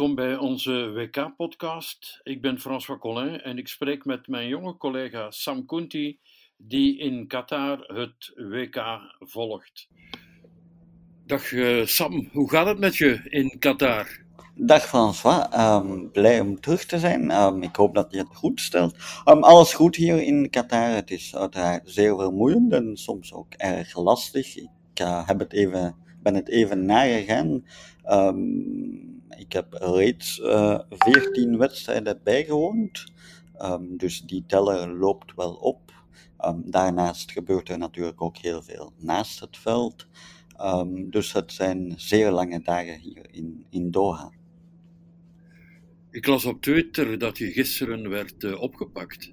Welkom 0.00 0.18
bij 0.18 0.36
onze 0.36 0.90
WK-podcast. 0.92 2.20
Ik 2.22 2.40
ben 2.42 2.60
François 2.60 3.00
Collin 3.00 3.40
en 3.40 3.58
ik 3.58 3.68
spreek 3.68 4.04
met 4.04 4.28
mijn 4.28 4.48
jonge 4.48 4.76
collega 4.76 5.30
Sam 5.30 5.66
Kunti, 5.66 6.18
die 6.56 6.98
in 6.98 7.26
Qatar 7.26 7.78
het 7.78 8.32
WK 8.34 9.00
volgt. 9.18 9.88
Dag 11.26 11.52
uh, 11.52 11.86
Sam, 11.86 12.28
hoe 12.32 12.50
gaat 12.50 12.66
het 12.66 12.78
met 12.78 12.96
je 12.96 13.20
in 13.24 13.58
Qatar? 13.58 14.20
Dag 14.54 14.86
François, 14.86 15.46
um, 15.58 16.10
blij 16.10 16.40
om 16.40 16.60
terug 16.60 16.84
te 16.84 16.98
zijn. 16.98 17.30
Um, 17.30 17.62
ik 17.62 17.76
hoop 17.76 17.94
dat 17.94 18.12
je 18.12 18.18
het 18.18 18.34
goed 18.36 18.60
stelt. 18.60 18.96
Um, 19.24 19.44
alles 19.44 19.74
goed 19.74 19.96
hier 19.96 20.22
in 20.22 20.50
Qatar. 20.50 20.94
Het 20.94 21.10
is 21.10 21.36
uiteraard 21.36 21.90
zeer 21.90 22.16
vermoeiend 22.16 22.72
en 22.72 22.96
soms 22.96 23.32
ook 23.32 23.52
erg 23.52 23.96
lastig. 23.96 24.56
Ik 24.56 25.00
uh, 25.00 25.26
heb 25.28 25.38
het 25.38 25.52
even, 25.52 25.96
ben 26.22 26.34
het 26.34 26.48
even 26.48 26.84
nagegaan. 26.84 27.64
Ik 29.36 29.52
heb 29.52 29.72
reeds 29.72 30.38
uh, 30.38 30.72
eh, 30.72 30.80
14 30.88 31.58
wedstrijden 31.58 32.20
bijgewoond. 32.22 33.04
dus 33.88 34.20
die 34.20 34.44
teller 34.46 34.98
loopt 34.98 35.34
wel 35.34 35.54
op. 35.54 35.92
daarnaast 36.56 37.32
gebeurt 37.32 37.68
er 37.68 37.78
natuurlijk 37.78 38.22
ook 38.22 38.36
heel 38.36 38.62
veel 38.62 38.92
naast 38.96 39.40
het 39.40 39.56
veld. 39.56 40.06
dus 41.10 41.32
het 41.32 41.52
zijn 41.52 41.92
zeer 41.96 42.30
lange 42.30 42.62
dagen 42.62 42.98
hier 42.98 43.26
in, 43.30 43.66
in 43.70 43.90
Doha. 43.90 44.32
Ik 46.12 46.26
las 46.26 46.44
op 46.44 46.62
Twitter 46.62 47.18
dat 47.18 47.38
je 47.38 47.50
gisteren 47.50 48.08
werd 48.08 48.42
uh, 48.42 48.60
opgepakt. 48.60 49.32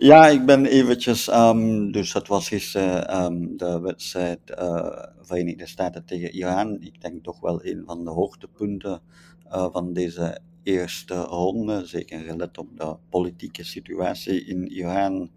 Ja, 0.00 0.26
ik 0.28 0.46
ben 0.46 0.66
eventjes, 0.66 1.28
um, 1.28 1.92
dus 1.92 2.12
het 2.12 2.28
was 2.28 2.48
gisteren 2.48 3.24
um, 3.24 3.56
de 3.56 3.80
wedstrijd 3.80 4.40
uh, 4.58 5.02
Verenigde 5.20 5.66
Staten 5.66 6.04
tegen 6.04 6.30
Iran. 6.30 6.80
Ik 6.80 7.00
denk 7.00 7.24
toch 7.24 7.40
wel 7.40 7.64
een 7.64 7.82
van 7.86 8.04
de 8.04 8.10
hoogtepunten 8.10 9.00
uh, 9.46 9.66
van 9.72 9.92
deze 9.92 10.38
eerste 10.62 11.14
ronde. 11.14 11.86
Zeker 11.86 12.20
gelet 12.20 12.58
op 12.58 12.76
de 12.76 12.96
politieke 13.08 13.64
situatie 13.64 14.44
in 14.44 14.68
Iran 14.68 15.30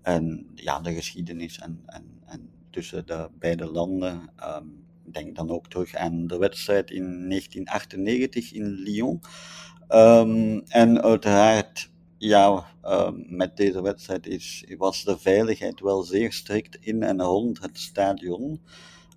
en 0.00 0.46
ja, 0.54 0.80
de 0.80 0.94
geschiedenis 0.94 1.58
en, 1.58 1.82
en, 1.86 2.04
en 2.26 2.50
tussen 2.70 3.06
de 3.06 3.28
beide 3.38 3.66
landen. 3.66 4.30
Um, 4.56 4.84
denk 5.04 5.36
dan 5.36 5.50
ook 5.50 5.68
terug 5.68 5.94
aan 5.94 6.26
de 6.26 6.38
wedstrijd 6.38 6.90
in 6.90 7.28
1998 7.28 8.52
in 8.52 8.66
Lyon. 8.66 9.20
En 10.68 11.02
uiteraard, 11.02 11.91
ja, 12.22 12.66
um, 12.84 13.24
met 13.28 13.56
deze 13.56 13.82
wedstrijd 13.82 14.26
is, 14.26 14.64
was 14.78 15.04
de 15.04 15.18
veiligheid 15.18 15.80
wel 15.80 16.02
zeer 16.02 16.32
strikt 16.32 16.78
in 16.80 17.02
en 17.02 17.22
rond 17.22 17.62
het 17.62 17.78
stadion. 17.78 18.60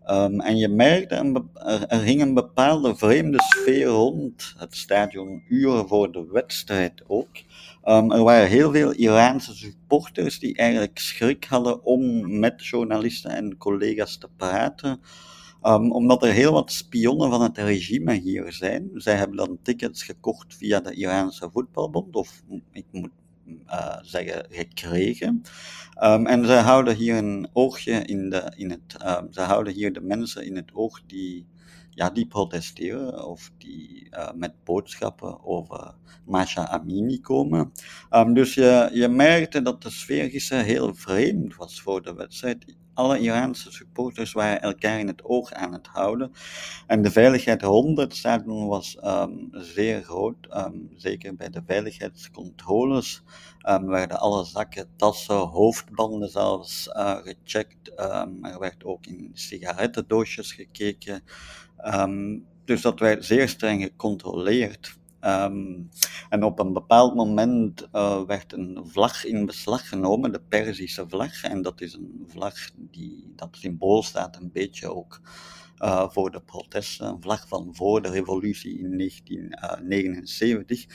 Um, 0.10 0.40
en 0.40 0.58
je 0.58 0.68
merkte, 0.68 1.16
een, 1.16 1.50
er, 1.54 1.88
er 1.88 2.02
hing 2.02 2.22
een 2.22 2.34
bepaalde 2.34 2.96
vreemde 2.96 3.38
sfeer 3.42 3.86
rond 3.86 4.54
het 4.58 4.76
stadion, 4.76 5.44
uren 5.50 5.88
voor 5.88 6.12
de 6.12 6.28
wedstrijd 6.32 7.04
ook. 7.08 7.36
Um, 7.84 8.12
er 8.12 8.24
waren 8.24 8.48
heel 8.48 8.72
veel 8.72 8.94
Iraanse 8.94 9.56
supporters 9.56 10.40
die 10.40 10.56
eigenlijk 10.56 11.00
schrik 11.00 11.46
hadden 11.46 11.84
om 11.84 12.40
met 12.40 12.66
journalisten 12.66 13.32
en 13.32 13.58
collega's 13.58 14.18
te 14.18 14.30
praten. 14.38 15.00
Um, 15.68 15.92
omdat 15.92 16.24
er 16.24 16.32
heel 16.32 16.52
wat 16.52 16.72
spionnen 16.72 17.30
van 17.30 17.42
het 17.42 17.58
regime 17.58 18.14
hier 18.14 18.54
zijn. 18.54 18.90
Zij 18.94 19.16
hebben 19.16 19.38
dan 19.38 19.60
tickets 19.62 20.04
gekocht 20.04 20.56
via 20.56 20.80
de 20.80 20.94
Iraanse 20.94 21.50
voetbalbond, 21.52 22.16
of 22.16 22.44
ik 22.72 22.86
moet 22.92 23.12
uh, 23.68 23.98
zeggen 24.02 24.46
gekregen. 24.50 25.42
Um, 26.04 26.26
en 26.26 26.46
ze 26.46 26.54
houden 26.54 26.96
hier 26.96 27.16
een 27.16 27.50
oogje 27.54 27.92
in, 27.92 28.30
de, 28.30 28.54
in 28.56 28.70
het, 28.70 28.96
ze 29.32 29.42
houden 29.42 29.74
hier 29.74 29.94
de 29.94 30.02
mensen 30.02 30.46
in 30.46 30.56
het 30.56 30.72
oog 30.74 31.02
die, 31.06 31.48
ja, 31.90 32.10
die 32.10 32.28
protesteren 32.28 33.28
of 33.28 33.52
die 33.58 34.08
uh, 34.12 34.32
met 34.36 34.54
boodschappen 34.64 35.46
over 35.46 35.94
Masha 36.26 36.68
Amini 36.68 37.20
komen. 37.20 37.72
Dus 38.34 38.54
je, 38.54 38.90
je 38.94 39.08
merkte 39.08 39.62
dat 39.62 39.82
de 39.82 39.90
sfeer 39.90 40.30
gisteren 40.30 40.66
heel 40.66 40.94
vreemd 40.94 41.56
was 41.56 41.82
voor 41.82 42.02
de 42.02 42.14
wedstrijd 42.14 42.76
alle 42.96 43.20
Iraanse 43.20 43.72
supporters 43.72 44.32
waren 44.32 44.62
elkaar 44.62 45.00
in 45.00 45.08
het 45.08 45.24
oog 45.24 45.52
aan 45.52 45.74
het 45.74 45.88
houden. 45.88 46.32
En 46.88 47.02
de 47.02 47.12
veiligheid 47.12 47.62
rond 47.62 47.98
het 47.98 48.22
was 48.68 48.98
um, 49.04 49.50
zeer 49.52 50.04
groot. 50.04 50.36
Um, 50.56 50.90
zeker 50.96 51.36
bij 51.36 51.50
de 51.50 51.62
veiligheidscontroles 51.66 53.24
um, 53.70 53.88
werden 53.88 54.20
alle 54.20 54.46
zakken, 54.46 54.88
tassen, 54.96 55.38
hoofdbanden 55.38 56.30
zelfs 56.30 56.88
uh, 56.88 57.16
gecheckt. 57.16 57.92
er 58.42 58.60
werd 58.60 58.84
ook 58.84 59.06
in 59.06 59.32
sigarettendoosjes 59.34 60.52
gekeken. 60.52 61.24
dus 62.66 62.82
dat 62.82 63.00
werd 63.00 63.26
zeer 63.26 63.50
streng 63.50 63.84
gecontroleerd. 63.84 64.98
Um, 65.26 65.90
en 66.30 66.44
op 66.44 66.60
een 66.60 66.74
bepaald 66.74 67.16
moment 67.16 67.88
uh, 67.94 68.24
werd 68.24 68.54
een 68.54 68.80
vlag 68.84 69.26
in 69.26 69.46
beslag 69.46 69.90
genomen, 69.90 70.32
de 70.32 70.42
Perzische 70.50 71.06
vlag. 71.08 71.44
En 71.44 71.62
dat 71.62 71.82
is 71.82 71.94
een 71.94 72.26
vlag 72.28 72.54
die, 72.76 73.34
dat 73.36 73.50
symbool 73.52 74.04
staat 74.04 74.36
een 74.36 74.52
beetje 74.52 74.96
ook 74.96 75.22
uh, 75.80 76.10
voor 76.10 76.32
de 76.32 76.42
protesten. 76.42 77.08
Een 77.08 77.22
vlag 77.22 77.48
van 77.48 77.70
voor 77.72 78.02
de 78.02 78.10
revolutie 78.10 78.80
in 78.80 78.98
1979. 78.98 80.86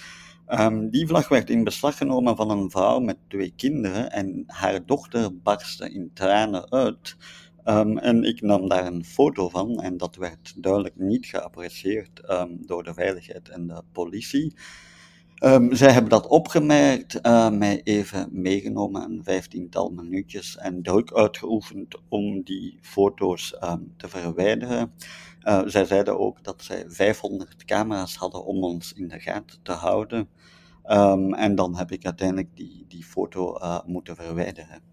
Um, 0.49 0.91
die 0.91 1.07
vlag 1.07 1.29
werd 1.29 1.51
in 1.51 1.65
beslag 1.65 1.97
genomen 1.97 2.37
van 2.37 2.51
een 2.51 2.71
vrouw 2.71 3.01
met 3.01 3.17
twee 3.29 3.53
kinderen 3.57 4.11
en 4.13 4.45
haar 4.47 4.87
dochter 4.87 5.41
barstte 5.41 5.93
in 5.93 6.11
tranen 6.15 6.71
uit. 6.71 7.17
Um, 7.65 7.99
en 7.99 8.25
ik 8.25 8.41
nam 8.41 8.69
daar 8.69 8.87
een 8.87 9.05
foto 9.05 9.49
van 9.49 9.81
en 9.81 9.97
dat 9.97 10.17
werd 10.17 10.63
duidelijk 10.63 10.97
niet 10.97 11.27
geapprecieerd 11.27 12.31
um, 12.31 12.67
door 12.67 12.83
de 12.83 12.95
veiligheid 12.95 13.49
en 13.49 13.67
de 13.67 13.83
politie. 13.93 14.55
Um, 15.45 15.75
zij 15.75 15.93
hebben 15.93 16.11
dat 16.11 16.27
opgemerkt, 16.27 17.23
mij 17.53 17.81
even 17.85 18.29
meegenomen, 18.33 19.03
een 19.03 19.25
vijftiental 19.25 19.91
minuutjes, 19.91 20.57
en 20.57 20.83
druk 20.83 21.13
uitgeoefend 21.13 21.97
om 22.09 22.43
die 22.43 22.79
foto's 22.83 23.57
te 23.97 24.09
verwijderen. 24.09 24.93
Uh, 25.43 25.63
zij 25.65 25.85
zeiden 25.85 26.19
ook 26.19 26.45
dat 26.45 26.63
zij 26.63 26.85
500 26.89 27.65
camera's 27.65 28.17
hadden 28.17 28.45
om 28.45 28.65
ons 28.65 28.93
in 28.93 29.09
de 29.09 29.21
gaten 29.21 29.59
te 29.63 29.73
houden. 29.73 30.29
en 31.31 31.55
dan 31.55 31.77
heb 31.77 31.93
ik 31.93 32.05
uiteindelijk 32.05 32.57
die, 32.57 32.85
die 32.89 33.05
foto 33.05 33.57
uh, 33.57 33.79
moeten 33.87 34.17
verwijderen. 34.17 34.90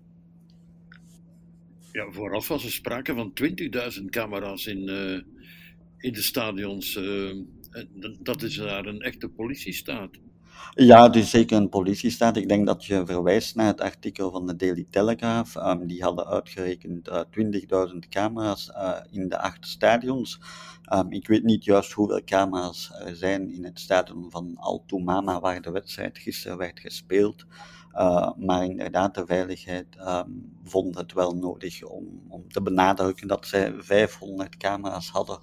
Ja, 1.98 2.12
vooraf 2.12 2.48
was 2.48 2.64
er 2.64 2.72
sprake 2.72 3.14
van 3.14 3.34
20.000 4.00 4.06
camera's 4.10 4.66
in, 4.66 4.90
uh, 4.90 5.22
in 5.98 6.14
de 6.14 6.22
stadions. 6.22 6.96
Uh, 6.96 7.36
dat 8.20 8.42
is 8.42 8.56
daar 8.56 8.86
een 8.86 9.02
echte 9.02 9.30
politiestaat. 9.30 10.10
Ja, 10.74 11.14
is 11.14 11.30
zeker 11.30 11.58
een 11.58 11.70
politiestaat. 11.70 12.38
Ik 12.38 12.50
denk 12.50 12.66
dat 12.66 12.86
je 12.86 13.06
verwijst 13.06 13.56
naar 13.56 13.68
het 13.68 13.82
artikel 13.82 14.32
van 14.32 14.48
de 14.48 14.56
Daily 14.56 14.86
Telegraph. 14.90 15.56
Um, 15.56 15.88
die 15.88 16.04
hadden 16.04 16.28
uitgerekend 16.28 17.08
uh, 17.08 17.22
20.000 17.92 17.98
camera's 18.10 18.72
in 19.12 19.30
de 19.30 19.38
acht 19.38 19.68
stadions. 19.68 20.40
Um, 20.94 21.12
ik 21.12 21.28
weet 21.28 21.44
niet 21.44 21.64
juist 21.64 21.92
hoeveel 21.92 22.24
camera's 22.24 22.92
er 23.06 23.16
zijn 23.16 23.52
in 23.54 23.64
het 23.64 23.80
stadion 23.80 24.32
van 24.32 24.58
Al 24.58 24.84
Mama, 25.04 25.40
waar 25.40 25.62
de 25.62 25.72
wedstrijd 25.72 26.18
gisteren 26.18 26.58
werd 26.58 26.80
gespeeld. 26.80 27.46
Uh, 27.94 28.32
maar 28.38 28.66
inderdaad, 28.66 29.16
de 29.16 29.26
veiligheid 29.26 29.88
um, 30.00 30.58
vond 30.64 30.98
het 30.98 31.14
wel 31.14 31.36
nodig 31.36 31.84
om, 31.84 32.22
om 32.28 32.52
te 32.52 32.62
benadrukken 32.62 33.28
dat 33.28 33.46
zij 33.46 33.74
500 33.78 34.58
camera's 34.58 35.10
hadden 35.10 35.40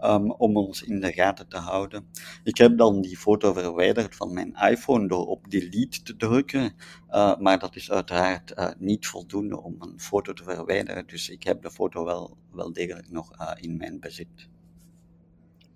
um, 0.00 0.30
om 0.30 0.56
ons 0.56 0.82
in 0.82 1.00
de 1.00 1.12
gaten 1.12 1.48
te 1.48 1.56
houden. 1.56 2.06
Ik 2.44 2.56
heb 2.56 2.78
dan 2.78 3.00
die 3.00 3.16
foto 3.16 3.52
verwijderd 3.52 4.16
van 4.16 4.32
mijn 4.32 4.54
iPhone 4.54 5.08
door 5.08 5.26
op 5.26 5.50
delete 5.50 6.02
te 6.02 6.16
drukken, 6.16 6.74
uh, 7.10 7.36
maar 7.38 7.58
dat 7.58 7.76
is 7.76 7.90
uiteraard 7.90 8.76
niet 8.78 9.06
voldoende 9.06 9.62
om 9.62 9.76
een 9.78 10.00
foto 10.00 10.32
te 10.32 10.44
verwijderen, 10.44 11.06
dus 11.06 11.28
ik 11.28 11.42
heb 11.42 11.62
de 11.62 11.70
foto 11.70 12.04
wel, 12.04 12.36
wel 12.52 12.72
degelijk 12.72 13.10
nog 13.10 13.56
in 13.60 13.76
mijn 13.76 14.00
bezit. 14.00 14.48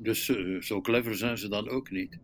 Dus 0.03 0.33
zo 0.61 0.81
clever 0.81 1.17
zijn 1.17 1.39
ze 1.39 1.49
dan 1.49 1.69
ook 1.69 1.91
niet? 1.91 2.19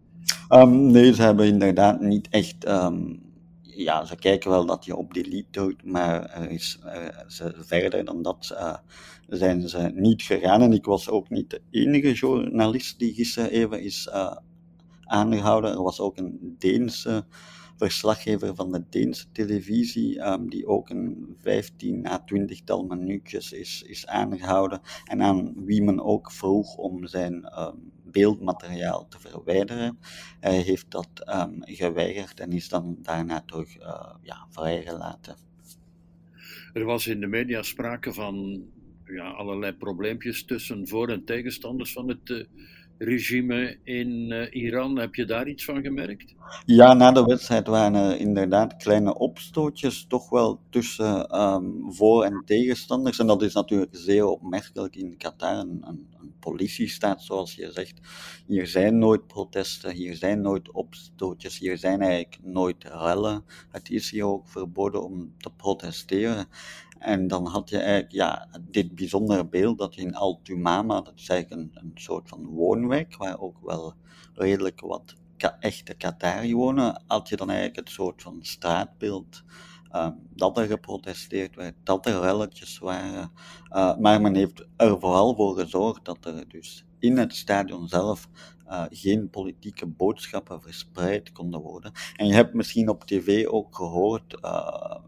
Um, 0.48 0.90
nee, 0.90 1.14
ze 1.14 1.22
hebben 1.22 1.46
inderdaad 1.46 2.00
niet 2.00 2.28
echt 2.28 2.68
um, 2.68 3.22
ja, 3.62 4.04
ze 4.04 4.16
kijken 4.16 4.50
wel 4.50 4.66
dat 4.66 4.84
je 4.84 4.96
op 4.96 5.14
delete 5.14 5.50
drukt, 5.50 5.84
maar 5.84 6.46
is, 6.50 6.78
ze, 7.26 7.54
verder 7.58 8.04
dan 8.04 8.22
dat 8.22 8.48
uh, 8.52 8.76
zijn 9.28 9.68
ze 9.68 9.90
niet 9.94 10.22
gegaan. 10.22 10.62
En 10.62 10.72
ik 10.72 10.84
was 10.84 11.08
ook 11.08 11.30
niet 11.30 11.50
de 11.50 11.60
enige 11.70 12.12
journalist 12.12 12.98
die 12.98 13.14
gisteren 13.14 13.50
even 13.50 13.82
is 13.82 14.10
aangehouden. 15.04 15.70
Er 15.70 15.82
was 15.82 16.00
ook 16.00 16.16
een 16.16 16.56
Deense 16.58 17.24
verslaggever 17.76 18.54
van 18.54 18.72
de 18.72 18.84
Deense 18.90 19.32
televisie, 19.32 20.20
um, 20.20 20.50
die 20.50 20.66
ook 20.66 20.90
een 20.90 21.36
15 21.38 22.06
à 22.06 22.18
20 22.18 22.60
tal 22.64 22.84
minuutjes 22.84 23.52
is, 23.52 23.82
is 23.86 24.06
aangehouden. 24.06 24.80
En 25.04 25.22
aan 25.22 25.64
wie 25.64 25.82
men 25.82 26.00
ook 26.00 26.32
vroeg 26.32 26.76
om 26.76 27.06
zijn 27.06 27.60
um, 27.60 27.92
beeldmateriaal 28.04 29.08
te 29.08 29.20
verwijderen. 29.20 29.98
Hij 30.40 30.60
heeft 30.60 30.90
dat 30.90 31.08
um, 31.28 31.58
geweigerd 31.60 32.40
en 32.40 32.52
is 32.52 32.68
dan 32.68 32.96
daarna 33.02 33.40
terug 33.40 33.76
uh, 33.78 34.14
ja, 34.22 34.46
vrijgelaten. 34.50 35.36
Er 36.72 36.84
was 36.84 37.06
in 37.06 37.20
de 37.20 37.26
media 37.26 37.62
sprake 37.62 38.12
van 38.12 38.64
ja, 39.04 39.30
allerlei 39.30 39.72
probleempjes 39.72 40.44
tussen 40.44 40.88
voor- 40.88 41.08
en 41.08 41.24
tegenstanders 41.24 41.92
van 41.92 42.08
het 42.08 42.28
uh, 42.28 42.44
regime 42.98 43.78
in 43.82 44.30
Iran. 44.50 44.98
Heb 44.98 45.14
je 45.14 45.24
daar 45.24 45.48
iets 45.48 45.64
van 45.64 45.82
gemerkt? 45.82 46.34
Ja, 46.64 46.94
na 46.94 47.12
de 47.12 47.24
wedstrijd 47.24 47.66
waren 47.66 47.94
er 47.94 48.18
inderdaad 48.18 48.76
kleine 48.76 49.18
opstootjes, 49.18 50.06
toch 50.08 50.30
wel 50.30 50.60
tussen 50.70 51.40
um, 51.40 51.92
voor- 51.92 52.24
en 52.24 52.42
tegenstanders. 52.44 53.18
En 53.18 53.26
dat 53.26 53.42
is 53.42 53.54
natuurlijk 53.54 53.96
zeer 53.96 54.26
opmerkelijk 54.26 54.96
in 54.96 55.16
Qatar, 55.16 55.58
een, 55.58 55.82
een, 55.86 56.06
een, 56.20 56.34
politiestaat 56.40 57.22
zoals 57.22 57.54
je 57.54 57.70
zegt. 57.72 58.00
Hier 58.46 58.66
zijn 58.66 58.98
nooit 58.98 59.26
protesten, 59.26 59.92
hier 59.92 60.14
zijn 60.14 60.40
nooit 60.40 60.70
opstootjes, 60.70 61.58
hier 61.58 61.78
zijn 61.78 62.00
eigenlijk 62.00 62.38
nooit 62.42 62.84
rellen. 62.84 63.44
Het 63.70 63.90
is 63.90 64.10
hier 64.10 64.24
ook 64.24 64.48
verboden 64.48 65.04
om 65.04 65.34
te 65.38 65.50
protesteren. 65.56 66.46
En 66.98 67.28
dan 67.28 67.46
had 67.46 67.68
je 67.68 67.78
eigenlijk 67.78 68.12
ja, 68.12 68.48
dit 68.60 68.94
bijzondere 68.94 69.46
beeld 69.46 69.78
dat 69.78 69.96
in 69.96 70.14
Altumama, 70.14 71.00
dat 71.00 71.14
is 71.16 71.28
eigenlijk 71.28 71.62
een, 71.62 71.82
een 71.82 71.92
soort 71.94 72.28
van 72.28 72.46
woonwijk, 72.46 73.16
waar 73.16 73.40
ook 73.40 73.56
wel 73.62 73.94
redelijk 74.34 74.80
wat 74.80 75.14
echte 75.60 75.94
Qatari 75.94 76.54
wonen, 76.54 77.02
had 77.06 77.28
je 77.28 77.36
dan 77.36 77.48
eigenlijk 77.48 77.78
het 77.78 77.90
soort 77.90 78.22
van 78.22 78.38
straatbeeld 78.40 79.42
uh, 79.92 80.08
dat 80.34 80.58
er 80.58 80.66
geprotesteerd 80.66 81.56
werd, 81.56 81.74
dat 81.82 82.06
er 82.06 82.20
relletjes 82.20 82.78
waren. 82.78 83.32
Uh, 83.70 83.96
maar 83.96 84.20
men 84.20 84.34
heeft 84.34 84.66
er 84.76 85.00
vooral 85.00 85.34
voor 85.34 85.58
gezorgd 85.58 86.04
dat 86.04 86.24
er 86.24 86.48
dus 86.48 86.85
in 86.98 87.18
het 87.18 87.34
stadion 87.34 87.88
zelf 87.88 88.28
uh, 88.68 88.84
geen 88.90 89.30
politieke 89.30 89.86
boodschappen 89.86 90.62
verspreid 90.62 91.32
konden 91.32 91.60
worden. 91.60 91.92
En 92.16 92.26
je 92.26 92.34
hebt 92.34 92.54
misschien 92.54 92.88
op 92.88 93.04
tv 93.04 93.46
ook 93.46 93.76
gehoord, 93.76 94.38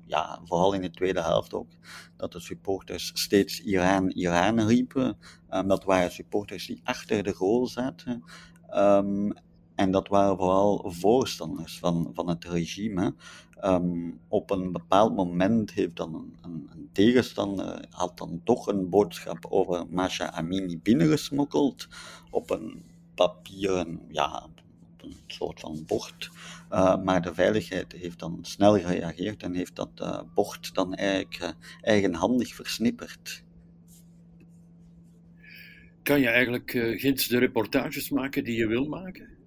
ja, 0.06 0.40
vooral 0.44 0.72
in 0.72 0.80
de 0.80 0.90
tweede 0.90 1.22
helft 1.22 1.54
ook, 1.54 1.70
dat 2.16 2.32
de 2.32 2.40
supporters 2.40 3.10
steeds 3.14 3.60
Iran, 3.60 4.10
Iran 4.10 4.60
riepen. 4.60 5.18
Um, 5.50 5.68
dat 5.68 5.84
waren 5.84 6.12
supporters 6.12 6.66
die 6.66 6.80
achter 6.84 7.22
de 7.22 7.32
goal 7.32 7.66
zaten. 7.66 8.24
Um, 8.74 9.32
en 9.74 9.90
dat 9.90 10.08
waren 10.08 10.36
vooral 10.36 10.90
voorstanders 10.90 11.78
van, 11.78 12.10
van 12.14 12.28
het 12.28 12.44
regime. 12.44 13.14
Um, 13.64 14.20
op 14.28 14.50
een 14.50 14.72
bepaald 14.72 15.16
moment 15.16 15.72
heeft 15.72 15.96
dan 15.96 16.14
een, 16.14 16.36
een, 16.42 16.70
een, 16.72 16.88
tegenstander 16.92 17.86
had 17.90 18.18
dan 18.18 18.40
toch 18.44 18.66
een 18.66 18.88
boodschap 18.88 19.46
over 19.48 19.86
Masha 19.90 20.32
Amini 20.32 20.78
binnengesmokkeld 20.78 21.88
op 22.30 22.50
een 22.50 22.84
papieren, 23.14 24.00
ja, 24.08 24.42
op 24.44 24.62
een 25.02 25.16
soort 25.26 25.60
van 25.60 25.84
bord. 25.86 26.30
Uh, 26.70 27.02
maar 27.02 27.22
de 27.22 27.34
veiligheid 27.34 27.92
heeft 27.92 28.18
dan 28.18 28.38
snel 28.42 28.78
gereageerd 28.78 29.42
en 29.42 29.54
heeft 29.54 29.76
dat 29.76 29.90
uh, 30.02 30.20
bord 30.34 30.74
dan 30.74 30.94
eigenlijk 30.94 31.54
eigenhandig 31.80 32.54
versnipperd. 32.54 33.44
Kan 36.02 36.20
je 36.20 36.28
eigenlijk 36.28 36.70
ginds 36.96 37.28
de 37.28 37.38
reportages 37.38 38.10
maken 38.10 38.44
die 38.44 38.56
je 38.56 38.66
wil 38.66 38.86
maken? 38.86 39.38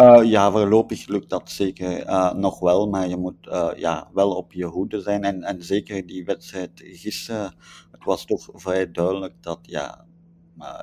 Uh, 0.00 0.20
ja, 0.24 0.50
voorlopig 0.50 1.06
lukt 1.06 1.30
dat 1.30 1.50
zeker 1.50 2.06
uh, 2.06 2.32
nog 2.32 2.58
wel, 2.58 2.88
maar 2.88 3.08
je 3.08 3.16
moet 3.16 3.46
uh, 3.46 3.70
ja, 3.76 4.10
wel 4.14 4.36
op 4.36 4.52
je 4.52 4.64
hoede 4.64 5.00
zijn. 5.00 5.24
En, 5.24 5.42
en 5.42 5.62
zeker 5.62 6.06
die 6.06 6.24
wedstrijd 6.24 6.70
gisteren, 6.74 7.54
het 7.90 8.04
was 8.04 8.24
toch 8.24 8.48
vrij 8.52 8.90
duidelijk 8.90 9.34
dat 9.40 9.58
ja, 9.62 10.04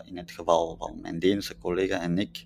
in 0.03 0.17
het 0.17 0.31
geval 0.31 0.75
van 0.77 1.01
mijn 1.01 1.19
Deense 1.19 1.57
collega 1.57 1.99
en 1.99 2.17
ik, 2.17 2.45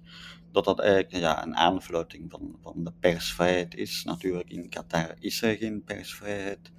dat 0.52 0.66
dat 0.66 0.80
eigenlijk 0.80 1.16
ja, 1.16 1.44
een 1.44 1.56
aanfluiting 1.56 2.32
van, 2.32 2.56
van 2.62 2.84
de 2.84 2.92
persvrijheid 3.00 3.76
is. 3.76 4.04
Natuurlijk, 4.04 4.50
in 4.50 4.70
Qatar 4.70 5.16
is 5.20 5.42
er 5.42 5.56
geen 5.56 5.84
persvrijheid. 5.84 6.72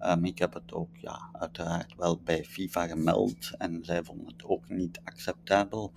Um, 0.00 0.24
ik 0.24 0.38
heb 0.38 0.54
het 0.54 0.72
ook 0.72 0.96
ja, 0.96 1.28
uiteraard 1.32 1.94
wel 1.96 2.20
bij 2.24 2.44
FIFA 2.44 2.86
gemeld 2.86 3.50
en 3.58 3.78
zij 3.82 4.04
vonden 4.04 4.26
het 4.26 4.44
ook 4.44 4.68
niet 4.68 5.00
acceptabel. 5.04 5.92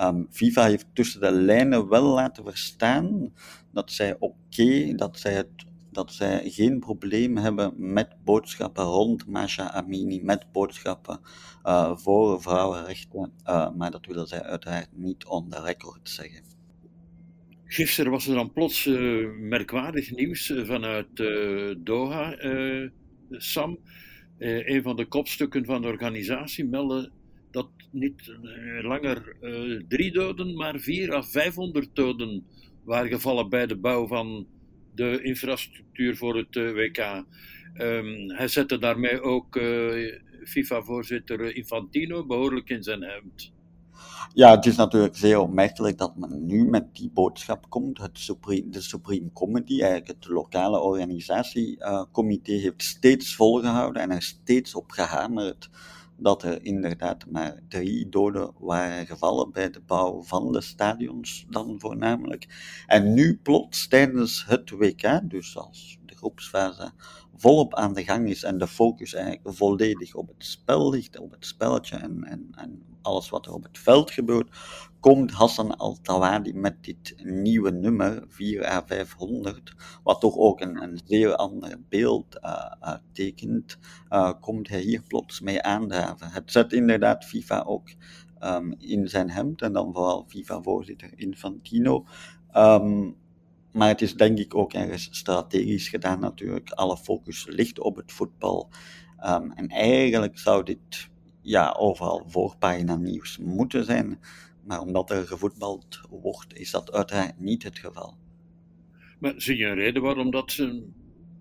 Um, 0.00 0.26
FIFA 0.30 0.64
heeft 0.64 0.86
tussen 0.92 1.20
de 1.20 1.32
lijnen 1.32 1.88
wel 1.88 2.04
laten 2.04 2.44
verstaan 2.44 3.32
dat 3.70 3.90
zij 3.90 4.16
oké, 4.18 4.94
dat 4.94 5.18
zij 5.18 5.32
het 5.32 5.68
dat 5.92 6.12
zij 6.12 6.50
geen 6.50 6.78
probleem 6.78 7.36
hebben 7.36 7.92
met 7.92 8.08
boodschappen 8.24 8.84
rond 8.84 9.26
Masha 9.26 9.72
Amini, 9.72 10.22
met 10.22 10.52
boodschappen 10.52 11.20
uh, 11.64 11.96
voor 11.96 12.42
vrouwenrechten, 12.42 13.32
uh, 13.46 13.70
maar 13.70 13.90
dat 13.90 14.06
willen 14.06 14.26
zij 14.26 14.42
uiteraard 14.42 14.88
niet 14.92 15.24
on 15.24 15.48
the 15.48 15.62
record 15.62 16.08
zeggen. 16.08 16.42
Gisteren 17.64 18.10
was 18.10 18.26
er 18.26 18.34
dan 18.34 18.52
plots 18.52 18.86
uh, 18.86 19.28
merkwaardig 19.38 20.10
nieuws 20.10 20.52
vanuit 20.64 21.16
Doha, 21.78 22.36
Sam. 23.30 23.78
een 24.38 24.82
van 24.82 24.96
de 24.96 25.06
kopstukken 25.06 25.64
van 25.64 25.82
de 25.82 25.88
organisatie 25.88 26.64
meldde 26.64 27.10
dat 27.50 27.68
niet 27.90 28.26
uh, 28.26 28.82
langer 28.82 29.36
uh, 29.40 29.80
drie 29.88 30.12
doden, 30.12 30.56
maar 30.56 30.78
vier 30.78 31.14
à 31.14 31.22
vijfhonderd 31.22 31.88
doden 31.94 32.44
waren 32.84 33.10
gevallen 33.10 33.48
bij 33.48 33.66
de 33.66 33.76
bouw 33.76 34.06
van 34.06 34.46
de 34.94 35.22
infrastructuur 35.22 36.16
voor 36.16 36.36
het 36.36 36.54
WK. 36.54 37.24
Um, 37.78 38.30
hij 38.30 38.48
zette 38.48 38.78
daarmee 38.78 39.20
ook 39.20 39.60
FIFA-voorzitter 40.44 41.54
Infantino 41.56 42.26
behoorlijk 42.26 42.70
in 42.70 42.82
zijn 42.82 43.02
hemd. 43.02 43.52
Ja, 44.34 44.50
het 44.50 44.66
is 44.66 44.76
natuurlijk 44.76 45.16
zeer 45.16 45.38
opmerkelijk 45.38 45.98
dat 45.98 46.16
men 46.16 46.46
nu 46.46 46.64
met 46.64 46.94
die 46.96 47.10
boodschap 47.10 47.66
komt. 47.68 47.98
Het 47.98 48.18
Supreme, 48.18 48.68
de 48.68 48.80
Supreme 48.80 49.32
Committee, 49.32 49.82
eigenlijk 49.82 50.08
het 50.08 50.28
lokale 50.28 50.80
organisatiecomité, 50.80 52.52
heeft 52.52 52.82
steeds 52.82 53.34
volgehouden 53.34 54.02
en 54.02 54.10
er 54.10 54.22
steeds 54.22 54.74
op 54.74 54.90
gehamerd 54.90 55.70
dat 56.16 56.42
er 56.42 56.64
inderdaad 56.64 57.26
maar 57.30 57.60
drie 57.68 58.08
doden 58.08 58.52
waren 58.58 59.06
gevallen 59.06 59.52
bij 59.52 59.70
de 59.70 59.80
bouw 59.80 60.22
van 60.22 60.52
de 60.52 60.60
stadions 60.60 61.46
dan 61.48 61.74
voornamelijk. 61.78 62.46
En 62.86 63.14
nu 63.14 63.38
plots 63.42 63.88
tijdens 63.88 64.44
het 64.46 64.70
WK, 64.70 65.20
dus 65.30 65.56
als 65.56 65.98
de 66.06 66.16
groepsfase 66.16 66.92
volop 67.34 67.74
aan 67.74 67.94
de 67.94 68.04
gang 68.04 68.28
is 68.28 68.42
en 68.42 68.58
de 68.58 68.66
focus 68.66 69.14
eigenlijk 69.14 69.56
volledig 69.56 70.14
op 70.14 70.28
het 70.28 70.44
spel 70.44 70.90
ligt, 70.90 71.18
op 71.18 71.30
het 71.30 71.46
spelletje 71.46 71.96
en, 71.96 72.24
en, 72.24 72.48
en 72.50 72.89
alles 73.02 73.28
wat 73.28 73.46
er 73.46 73.52
op 73.52 73.62
het 73.62 73.78
veld 73.78 74.10
gebeurt, 74.10 74.48
komt 75.00 75.30
Hassan 75.30 75.76
Al-Tawadi 75.76 76.52
met 76.52 76.84
dit 76.84 77.14
nieuwe 77.24 77.70
nummer, 77.70 78.24
4 78.28 78.82
A500, 78.82 79.62
wat 80.02 80.20
toch 80.20 80.36
ook 80.36 80.60
een, 80.60 80.82
een 80.82 81.00
zeer 81.04 81.34
ander 81.34 81.80
beeld 81.88 82.38
uh, 82.42 82.94
tekent, 83.12 83.78
uh, 84.10 84.32
komt 84.40 84.68
hij 84.68 84.80
hier 84.80 85.02
plots 85.02 85.40
mee 85.40 85.62
aandraven. 85.62 86.30
Het 86.30 86.52
zet 86.52 86.72
inderdaad 86.72 87.24
FIFA 87.24 87.62
ook 87.62 87.88
um, 88.40 88.74
in 88.78 89.08
zijn 89.08 89.30
hemd 89.30 89.62
en 89.62 89.72
dan 89.72 89.92
vooral 89.92 90.24
FIFA-voorzitter 90.28 91.10
Infantino. 91.16 92.06
Um, 92.56 93.16
maar 93.72 93.88
het 93.88 94.02
is 94.02 94.14
denk 94.14 94.38
ik 94.38 94.54
ook 94.54 94.72
ergens 94.72 95.08
strategisch 95.10 95.88
gedaan 95.88 96.20
natuurlijk. 96.20 96.70
Alle 96.70 96.96
focus 96.96 97.46
ligt 97.48 97.80
op 97.80 97.96
het 97.96 98.12
voetbal. 98.12 98.68
Um, 99.26 99.52
en 99.52 99.68
eigenlijk 99.68 100.38
zou 100.38 100.64
dit 100.64 101.08
ja, 101.50 101.74
overal 101.78 102.24
voorpagina 102.26 102.96
nieuws 102.96 103.38
moeten 103.38 103.84
zijn. 103.84 104.18
Maar 104.64 104.80
omdat 104.80 105.10
er 105.10 105.26
gevoetbald 105.26 106.00
wordt, 106.10 106.58
is 106.58 106.70
dat 106.70 106.92
uiteraard 106.92 107.40
niet 107.40 107.62
het 107.62 107.78
geval. 107.78 108.16
Maar 109.18 109.34
zie 109.36 109.56
je 109.56 109.66
een 109.66 109.74
reden 109.74 110.02
waarom 110.02 110.30
dat 110.30 110.52
ze 110.52 110.86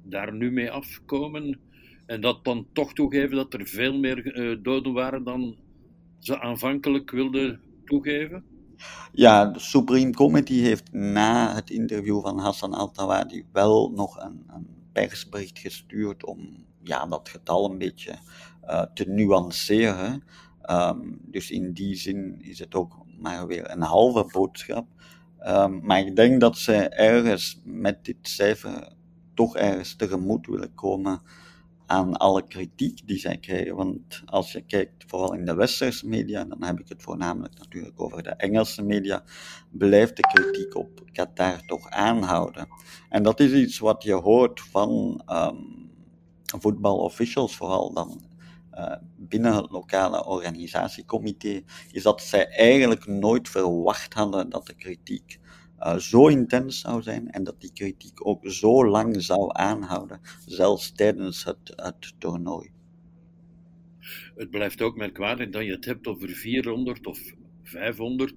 daar 0.03 0.33
nu 0.33 0.51
mee 0.51 0.71
afkomen 0.71 1.59
en 2.05 2.21
dat 2.21 2.43
dan 2.43 2.67
toch 2.73 2.93
toegeven 2.93 3.35
dat 3.35 3.53
er 3.53 3.67
veel 3.67 3.97
meer 3.97 4.37
uh, 4.37 4.57
doden 4.63 4.93
waren 4.93 5.23
dan 5.23 5.57
ze 6.19 6.39
aanvankelijk 6.39 7.11
wilden 7.11 7.61
toegeven? 7.85 8.43
Ja, 9.11 9.45
de 9.45 9.59
Supreme 9.59 10.13
Committee 10.13 10.61
heeft 10.61 10.91
na 10.91 11.55
het 11.55 11.69
interview 11.69 12.21
van 12.21 12.39
Hassan 12.39 12.73
Al-Tawadi 12.73 13.45
wel 13.51 13.91
nog 13.91 14.17
een, 14.17 14.43
een, 14.47 14.77
persbericht 14.91 15.59
gestuurd 15.59 16.25
om 16.25 16.65
ja, 16.83 17.05
dat 17.05 17.29
getal 17.29 17.71
een 17.71 17.77
beetje 17.77 18.17
te 18.93 19.05
nuanceren. 19.07 20.23
Um, 20.69 21.19
dus 21.21 21.51
in 21.51 21.73
die 21.73 21.95
zin 21.95 22.41
is 22.41 22.59
het 22.59 22.75
ook 22.75 23.05
maar 23.19 23.47
weer 23.47 23.71
een 23.71 23.81
halve 23.81 24.29
boodschap. 24.31 24.87
Um, 25.47 25.85
maar 25.85 25.99
ik 25.99 26.15
denk 26.15 26.41
dat 26.41 26.57
zij 26.57 26.89
ergens 26.89 27.61
met 27.63 28.05
dit 28.05 28.17
cijfer 28.21 28.93
toch 29.33 29.55
ergens 29.55 29.95
tegemoet 29.95 30.47
willen 30.47 30.73
komen 30.73 31.21
aan 31.85 32.17
alle 32.17 32.47
kritiek 32.47 33.07
die 33.07 33.17
zij 33.17 33.37
krijgen. 33.37 33.75
Want 33.75 34.21
als 34.25 34.51
je 34.51 34.61
kijkt, 34.61 35.03
vooral 35.07 35.33
in 35.33 35.45
de 35.45 35.55
westerse 35.55 36.07
media, 36.07 36.43
dan 36.43 36.63
heb 36.63 36.79
ik 36.79 36.89
het 36.89 37.01
voornamelijk 37.01 37.57
natuurlijk 37.57 38.01
over 38.01 38.23
de 38.23 38.29
Engelse 38.29 38.83
media, 38.83 39.23
blijft 39.71 40.15
de 40.15 40.21
kritiek 40.21 40.75
op 40.75 41.01
Qatar 41.11 41.65
toch 41.65 41.89
aanhouden. 41.89 42.67
En 43.09 43.23
dat 43.23 43.39
is 43.39 43.51
iets 43.51 43.79
wat 43.79 44.03
je 44.03 44.13
hoort 44.13 44.61
van 44.61 45.21
um, 45.27 45.89
voetbalofficials, 46.59 47.55
vooral 47.55 47.93
dan 47.93 48.21
uh, 48.79 48.95
binnen 49.17 49.55
het 49.55 49.69
lokale 49.71 50.25
organisatiecomité, 50.25 51.61
is 51.91 52.03
dat 52.03 52.21
zij 52.21 52.47
eigenlijk 52.47 53.07
nooit 53.07 53.49
verwacht 53.49 54.13
hadden 54.13 54.49
dat 54.49 54.65
de 54.65 54.73
kritiek 54.73 55.39
uh, 55.79 55.97
zo 55.97 56.27
intens 56.27 56.79
zou 56.79 57.01
zijn 57.01 57.31
en 57.31 57.43
dat 57.43 57.61
die 57.61 57.73
kritiek 57.73 58.27
ook 58.27 58.49
zo 58.49 58.87
lang 58.87 59.23
zou 59.23 59.49
aanhouden, 59.51 60.21
zelfs 60.45 60.91
tijdens 60.91 61.43
het, 61.43 61.73
het 61.75 62.13
toernooi. 62.17 62.71
Het 64.35 64.49
blijft 64.49 64.81
ook 64.81 64.97
merkwaardig 64.97 65.49
dat 65.49 65.63
je 65.63 65.71
het 65.71 65.85
hebt 65.85 66.07
over 66.07 66.29
400 66.29 67.05
of 67.07 67.19
500. 67.63 68.33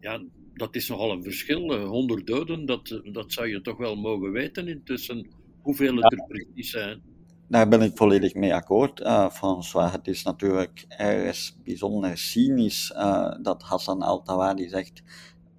Ja, 0.00 0.22
dat 0.54 0.74
is 0.74 0.88
nogal 0.88 1.10
een 1.10 1.22
verschil. 1.22 1.86
100 1.86 2.26
doden, 2.26 2.66
dat, 2.66 3.00
dat 3.12 3.32
zou 3.32 3.48
je 3.48 3.60
toch 3.60 3.76
wel 3.76 3.96
mogen 3.96 4.32
weten 4.32 4.68
intussen, 4.68 5.26
hoeveel 5.60 5.96
het 5.96 6.12
er 6.12 6.26
precies 6.28 6.70
zijn. 6.70 7.11
Daar 7.52 7.68
ben 7.68 7.82
ik 7.82 7.96
volledig 7.96 8.34
mee 8.34 8.54
akkoord, 8.54 9.00
uh, 9.00 9.30
François. 9.30 9.92
Het 9.92 10.06
is 10.08 10.22
natuurlijk 10.22 10.84
ergens 10.88 11.56
bijzonder 11.64 12.18
cynisch 12.18 12.92
uh, 12.96 13.34
dat 13.42 13.62
Hassan 13.62 14.02
al-Tawadi 14.02 14.68
zegt: 14.68 15.02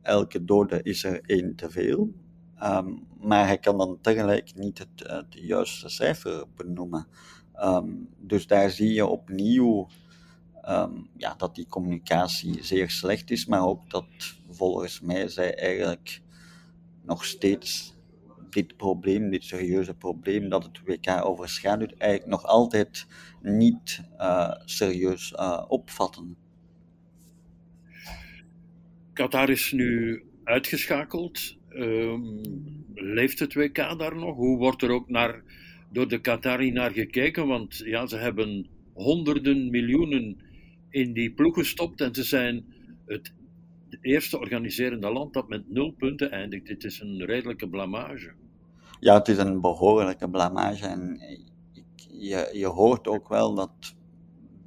elke 0.01 0.45
dode 0.45 0.79
is 0.83 1.03
er 1.03 1.21
één 1.25 1.55
te 1.55 1.69
veel. 1.69 2.13
Um, 2.63 3.07
maar 3.19 3.45
hij 3.45 3.57
kan 3.57 3.77
dan 3.77 3.97
tegelijk 4.01 4.55
niet 4.55 4.77
het, 4.77 5.07
het 5.07 5.25
juiste 5.29 5.89
cijfer 5.89 6.45
benoemen. 6.55 7.07
Um, 7.63 8.09
dus 8.17 8.47
daar 8.47 8.69
zie 8.69 8.93
je 8.93 9.05
opnieuw 9.05 9.88
um, 10.69 11.09
ja, 11.17 11.35
dat 11.35 11.55
die 11.55 11.67
communicatie 11.67 12.63
zeer 12.63 12.89
slecht 12.89 13.31
is, 13.31 13.45
maar 13.45 13.65
ook 13.65 13.89
dat 13.89 14.05
volgens 14.50 15.01
mij 15.01 15.27
zij 15.27 15.55
eigenlijk 15.55 16.21
nog 17.01 17.25
steeds 17.25 17.92
dit 18.53 18.77
probleem, 18.77 19.29
dit 19.29 19.43
serieuze 19.43 19.93
probleem 19.93 20.50
dat 20.50 20.63
het 20.63 20.81
WK 20.86 21.25
overschaduwt, 21.25 21.93
eigenlijk 21.98 22.31
nog 22.31 22.45
altijd 22.45 23.07
niet 23.41 24.03
uh, 24.17 24.51
serieus 24.65 25.31
uh, 25.31 25.63
opvatten. 25.67 26.36
Qatar 29.13 29.50
is 29.50 29.72
nu 29.72 30.24
uitgeschakeld. 30.43 31.57
Um, 31.69 32.41
leeft 32.93 33.39
het 33.39 33.53
WK 33.53 33.75
daar 33.75 34.15
nog? 34.15 34.36
Hoe 34.36 34.57
wordt 34.57 34.81
er 34.81 34.89
ook 34.89 35.10
naar, 35.10 35.43
door 35.91 36.07
de 36.07 36.22
Qatari 36.22 36.72
naar 36.72 36.91
gekeken? 36.91 37.48
Want 37.48 37.77
ja, 37.77 38.07
ze 38.07 38.17
hebben 38.17 38.67
honderden 38.93 39.69
miljoenen 39.69 40.38
in 40.89 41.13
die 41.13 41.31
ploeg 41.31 41.53
gestopt 41.53 42.01
en 42.01 42.13
ze 42.13 42.24
zijn 42.24 42.65
het 43.05 43.33
eerste 44.01 44.39
organiserende 44.39 45.12
land 45.12 45.33
dat 45.33 45.50
met 45.50 45.69
nul 45.69 45.91
punten 45.91 46.31
eindigt. 46.31 46.65
Dit 46.65 46.83
is 46.83 47.00
een 47.00 47.25
redelijke 47.25 47.69
blamage. 47.69 48.33
Ja, 49.03 49.13
het 49.13 49.27
is 49.27 49.38
een 49.38 49.62
behoorlijke 49.62 50.29
blamage. 50.29 50.88
En 50.88 51.19
je, 52.07 52.50
je 52.53 52.67
hoort 52.67 53.07
ook 53.07 53.27
wel 53.27 53.55
dat 53.55 53.95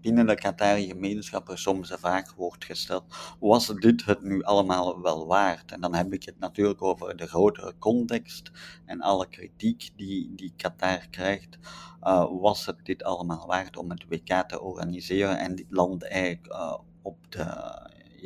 binnen 0.00 0.26
de 0.26 0.35
Qatari 0.35 0.87
gemeenschap 0.87 1.49
er 1.49 1.59
soms 1.59 1.88
de 1.88 1.99
vraag 1.99 2.35
wordt 2.35 2.64
gesteld: 2.64 3.05
was 3.40 3.66
dit 3.66 4.05
het 4.05 4.23
nu 4.23 4.43
allemaal 4.43 5.02
wel 5.02 5.26
waard? 5.26 5.73
En 5.73 5.81
dan 5.81 5.95
heb 5.95 6.12
ik 6.12 6.25
het 6.25 6.38
natuurlijk 6.38 6.83
over 6.83 7.16
de 7.16 7.26
grotere 7.26 7.75
context 7.78 8.50
en 8.85 9.00
alle 9.00 9.28
kritiek 9.28 9.90
die, 9.97 10.35
die 10.35 10.52
Qatar 10.57 11.09
krijgt. 11.11 11.59
Uh, 12.02 12.40
was 12.40 12.66
het 12.66 12.85
dit 12.85 13.02
allemaal 13.05 13.47
waard 13.47 13.76
om 13.76 13.90
het 13.90 14.05
WK 14.09 14.49
te 14.49 14.61
organiseren 14.61 15.38
en 15.38 15.55
dit 15.55 15.71
land 15.71 16.05
eigenlijk 16.05 16.52
uh, 16.52 16.78
op 17.02 17.16
de 17.28 17.45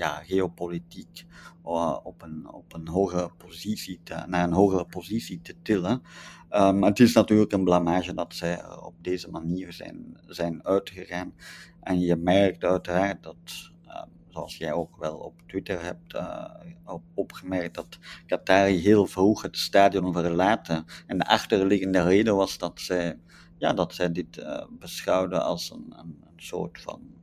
ja, 0.00 0.22
geopolitiek 0.24 1.24
uh, 1.64 1.98
op, 2.02 2.22
een, 2.22 2.52
op 2.52 2.74
een 2.74 2.88
hogere 2.88 3.30
positie 3.36 4.00
naar 4.26 4.44
een 4.44 4.52
hogere 4.52 4.84
positie 4.84 5.40
te 5.42 5.54
tillen. 5.62 6.02
Um, 6.50 6.82
het 6.82 7.00
is 7.00 7.12
natuurlijk 7.12 7.52
een 7.52 7.64
blamage 7.64 8.14
dat 8.14 8.34
zij 8.34 8.76
op 8.76 8.94
deze 9.00 9.30
manier 9.30 9.72
zijn, 9.72 10.18
zijn 10.26 10.64
uitgegaan. 10.64 11.34
En 11.80 12.00
je 12.00 12.16
merkt 12.16 12.64
uiteraard 12.64 13.22
dat, 13.22 13.70
uh, 13.86 14.02
zoals 14.28 14.56
jij 14.56 14.72
ook 14.72 14.96
wel 14.96 15.16
op 15.16 15.34
Twitter 15.46 15.82
hebt 15.82 16.14
uh, 16.14 16.44
op, 16.84 17.02
opgemerkt, 17.14 17.74
dat 17.74 17.98
Qatari 18.26 18.76
heel 18.76 19.06
vroeg 19.06 19.42
het 19.42 19.56
stadion 19.56 20.12
verlaten. 20.12 20.84
En 21.06 21.18
de 21.18 21.26
achterliggende 21.26 22.02
reden 22.02 22.36
was 22.36 22.58
dat 22.58 22.80
zij, 22.80 23.18
ja, 23.58 23.72
dat 23.72 23.94
zij 23.94 24.12
dit 24.12 24.36
uh, 24.36 24.64
beschouwden 24.70 25.42
als 25.44 25.70
een, 25.70 25.94
een, 25.96 26.22
een 26.26 26.42
soort 26.42 26.80
van 26.80 27.18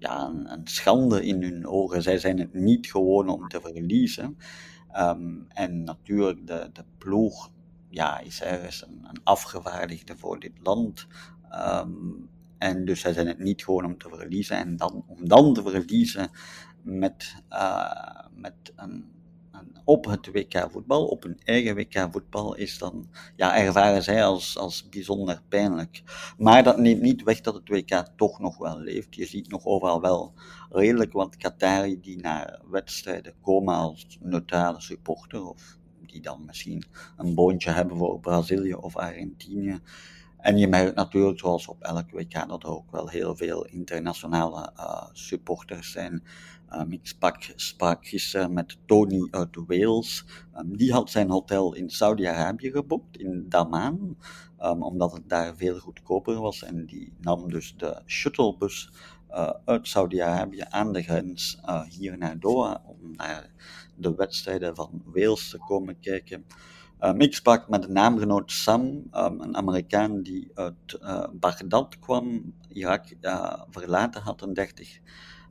ja, 0.00 0.32
een, 0.44 0.60
schande 0.64 1.26
in 1.26 1.42
hun 1.42 1.66
ogen. 1.66 2.02
Zij 2.02 2.18
zijn 2.18 2.38
het 2.38 2.54
niet 2.54 2.90
gewoon 2.90 3.28
om 3.28 3.48
te 3.48 3.60
verliezen. 3.60 4.36
Um, 4.96 5.46
en 5.48 5.84
natuurlijk, 5.84 6.46
de, 6.46 6.70
de 6.72 6.84
ploeg 6.98 7.50
ja, 7.88 8.18
is 8.18 8.42
ergens 8.42 8.86
een, 8.86 9.04
een 9.08 9.20
afgevaardigde 9.24 10.16
voor 10.16 10.40
dit 10.40 10.58
land. 10.62 11.06
Um, 11.52 12.28
en 12.58 12.84
dus 12.84 13.00
zij 13.00 13.12
zijn 13.12 13.26
het 13.26 13.38
niet 13.38 13.64
gewoon 13.64 13.84
om 13.84 13.98
te 13.98 14.08
verliezen. 14.08 14.56
En 14.56 14.76
dan, 14.76 15.04
om 15.06 15.28
dan 15.28 15.54
te 15.54 15.62
verliezen 15.62 16.30
met, 16.82 17.34
uh, 17.50 18.24
met 18.32 18.72
een 18.76 19.19
op 19.84 20.04
het 20.04 20.32
WK 20.32 20.66
voetbal, 20.70 21.06
op 21.06 21.22
hun 21.22 21.38
eigen 21.44 21.74
WK 21.74 22.08
voetbal, 22.10 22.54
is 22.54 22.78
dan, 22.78 23.08
ja, 23.36 23.56
ervaren 23.56 24.02
zij 24.02 24.24
als, 24.24 24.58
als 24.58 24.88
bijzonder 24.88 25.42
pijnlijk. 25.48 26.02
Maar 26.38 26.62
dat 26.62 26.78
neemt 26.78 27.00
niet 27.00 27.22
weg 27.22 27.40
dat 27.40 27.54
het 27.54 27.68
WK 27.68 28.04
toch 28.16 28.38
nog 28.38 28.58
wel 28.58 28.80
leeft. 28.80 29.14
Je 29.14 29.26
ziet 29.26 29.48
nog 29.48 29.64
overal 29.64 30.00
wel 30.00 30.32
redelijk 30.70 31.12
wat 31.12 31.36
Qatari 31.36 32.00
die 32.00 32.20
naar 32.20 32.60
wedstrijden 32.70 33.34
komen 33.42 33.74
als 33.74 34.18
neutrale 34.20 34.80
supporter, 34.80 35.44
of 35.48 35.78
die 36.06 36.20
dan 36.20 36.44
misschien 36.44 36.84
een 37.16 37.34
boontje 37.34 37.70
hebben 37.70 37.96
voor 37.96 38.20
Brazilië 38.20 38.74
of 38.74 38.96
Argentinië. 38.96 39.80
En 40.40 40.58
je 40.58 40.68
merkt 40.68 40.94
natuurlijk, 40.94 41.38
zoals 41.38 41.66
op 41.66 41.82
elk 41.82 42.10
WK, 42.10 42.48
dat 42.48 42.62
er 42.62 42.68
ook 42.68 42.90
wel 42.90 43.08
heel 43.08 43.36
veel 43.36 43.64
internationale 43.64 44.72
uh, 44.76 45.06
supporters 45.12 45.92
zijn. 45.92 46.22
Um, 46.74 46.92
ik 46.92 47.14
sprak, 47.56 48.06
gisteren 48.06 48.52
met 48.52 48.76
Tony 48.86 49.28
uit 49.30 49.56
Wales. 49.66 50.24
Um, 50.58 50.76
die 50.76 50.92
had 50.92 51.10
zijn 51.10 51.30
hotel 51.30 51.74
in 51.74 51.90
Saudi-Arabië 51.90 52.70
geboekt, 52.70 53.16
in 53.16 53.46
Daman, 53.48 54.16
um, 54.62 54.82
omdat 54.82 55.12
het 55.12 55.28
daar 55.28 55.56
veel 55.56 55.78
goedkoper 55.78 56.40
was. 56.40 56.62
En 56.62 56.86
die 56.86 57.12
nam 57.20 57.50
dus 57.50 57.74
de 57.76 58.02
shuttlebus 58.06 58.90
uit 59.64 59.88
Saudi-Arabië 59.88 60.64
aan 60.68 60.92
de 60.92 61.02
grens 61.02 61.60
hier 61.88 62.18
naar 62.18 62.38
Doha 62.38 62.82
om 62.86 63.16
naar 63.16 63.50
de 63.96 64.14
wedstrijden 64.14 64.76
van 64.76 65.02
Wales 65.04 65.48
te 65.48 65.58
komen 65.58 66.00
kijken. 66.00 66.44
Um, 67.04 67.20
ik 67.20 67.34
sprak 67.34 67.68
met 67.68 67.84
een 67.84 67.92
naamgenoot 67.92 68.52
Sam, 68.52 68.82
um, 69.12 69.40
een 69.40 69.56
Amerikaan 69.56 70.22
die 70.22 70.50
uit 70.54 70.98
uh, 71.02 71.24
Baghdad 71.32 71.98
kwam, 71.98 72.54
Irak 72.68 73.04
uh, 73.20 73.62
verlaten 73.70 74.22
had 74.22 74.42
een 74.42 74.54
30 74.54 74.98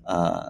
uh, 0.05 0.47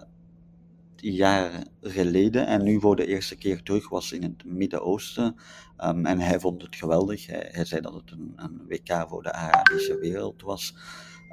jaar 0.96 1.50
geleden 1.80 2.46
en 2.46 2.62
nu 2.62 2.80
voor 2.80 2.96
de 2.96 3.06
eerste 3.06 3.36
keer 3.36 3.62
terug 3.62 3.88
was 3.88 4.12
in 4.12 4.22
het 4.22 4.44
Midden-Oosten. 4.44 5.36
Um, 5.84 6.06
en 6.06 6.18
hij 6.18 6.40
vond 6.40 6.62
het 6.62 6.76
geweldig. 6.76 7.26
Hij, 7.26 7.48
hij 7.50 7.64
zei 7.64 7.80
dat 7.80 7.94
het 7.94 8.10
een, 8.10 8.32
een, 8.36 8.62
WK 8.68 9.08
voor 9.08 9.22
de 9.22 9.32
Arabische 9.32 9.98
wereld 9.98 10.42
was. 10.42 10.74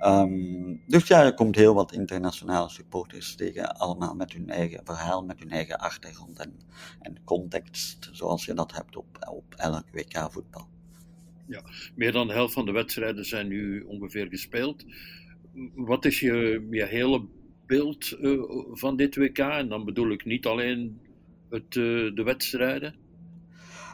Um, 0.06 0.82
dus 0.88 1.08
ja, 1.08 1.24
er 1.24 1.34
komt 1.34 1.56
heel 1.56 1.74
wat 1.74 1.94
internationale 1.94 2.70
supporters 2.70 3.36
tegen, 3.36 3.75
allemaal 3.77 4.16
met 4.16 4.34
hun 4.34 4.50
eigen 4.50 4.82
verhaal, 4.84 5.24
met 5.24 5.39
hun 5.39 5.50
eigen 5.50 5.77
achtergrond 5.77 6.39
en, 7.00 7.18
context, 7.24 8.10
zoals 8.12 8.46
je 8.46 8.54
dat 8.54 8.74
hebt 8.74 8.96
op, 8.96 9.27
op 9.30 9.54
elk 9.56 9.84
WK 9.92 10.27
voetbal. 10.32 10.68
Ja, 11.48 11.62
meer 11.96 12.12
dan 12.12 12.27
de 12.27 12.34
helft 12.34 12.54
van 12.54 12.66
de 12.66 12.72
wedstrijden 12.72 13.25
zijn 13.25 13.48
nu 13.48 13.82
ongeveer 13.82 14.27
gespeeld. 14.27 14.86
Wat 15.75 16.06
is 16.06 16.20
je, 16.20 16.86
hele 16.89 17.25
beeld 17.66 18.18
uh, 18.22 18.42
van 18.72 18.96
dit 18.96 19.16
WK? 19.16 19.38
En 19.38 19.70
dan 19.70 19.86
bedoel 19.86 20.12
ik 20.12 20.25
niet 20.25 20.46
alleen 20.46 21.00
het, 21.50 21.75
uh, 21.75 22.16
de 22.16 22.24
wedstrijden. 22.24 22.96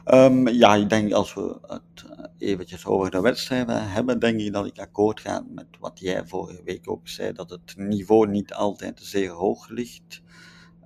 Um, 0.06 0.48
ja, 0.48 0.74
ik 0.74 0.88
denk 0.88 1.12
als 1.12 1.34
we 1.34 1.58
het 1.66 2.10
eh, 2.10 2.24
eventjes 2.38 2.86
over 2.86 3.10
de 3.10 3.20
wedstrijden 3.20 3.90
hebben, 3.90 4.20
denk 4.20 4.40
ik 4.40 4.52
dat 4.52 4.66
ik 4.66 4.78
akkoord 4.78 5.20
ga 5.20 5.44
met 5.48 5.66
wat 5.80 6.00
jij 6.00 6.26
vorige 6.26 6.62
week 6.64 6.90
ook 6.90 7.08
zei, 7.08 7.32
dat 7.32 7.50
het 7.50 7.74
niveau 7.76 8.28
niet 8.28 8.54
altijd 8.54 9.00
zeer 9.02 9.30
hoog 9.30 9.68
ligt. 9.68 10.22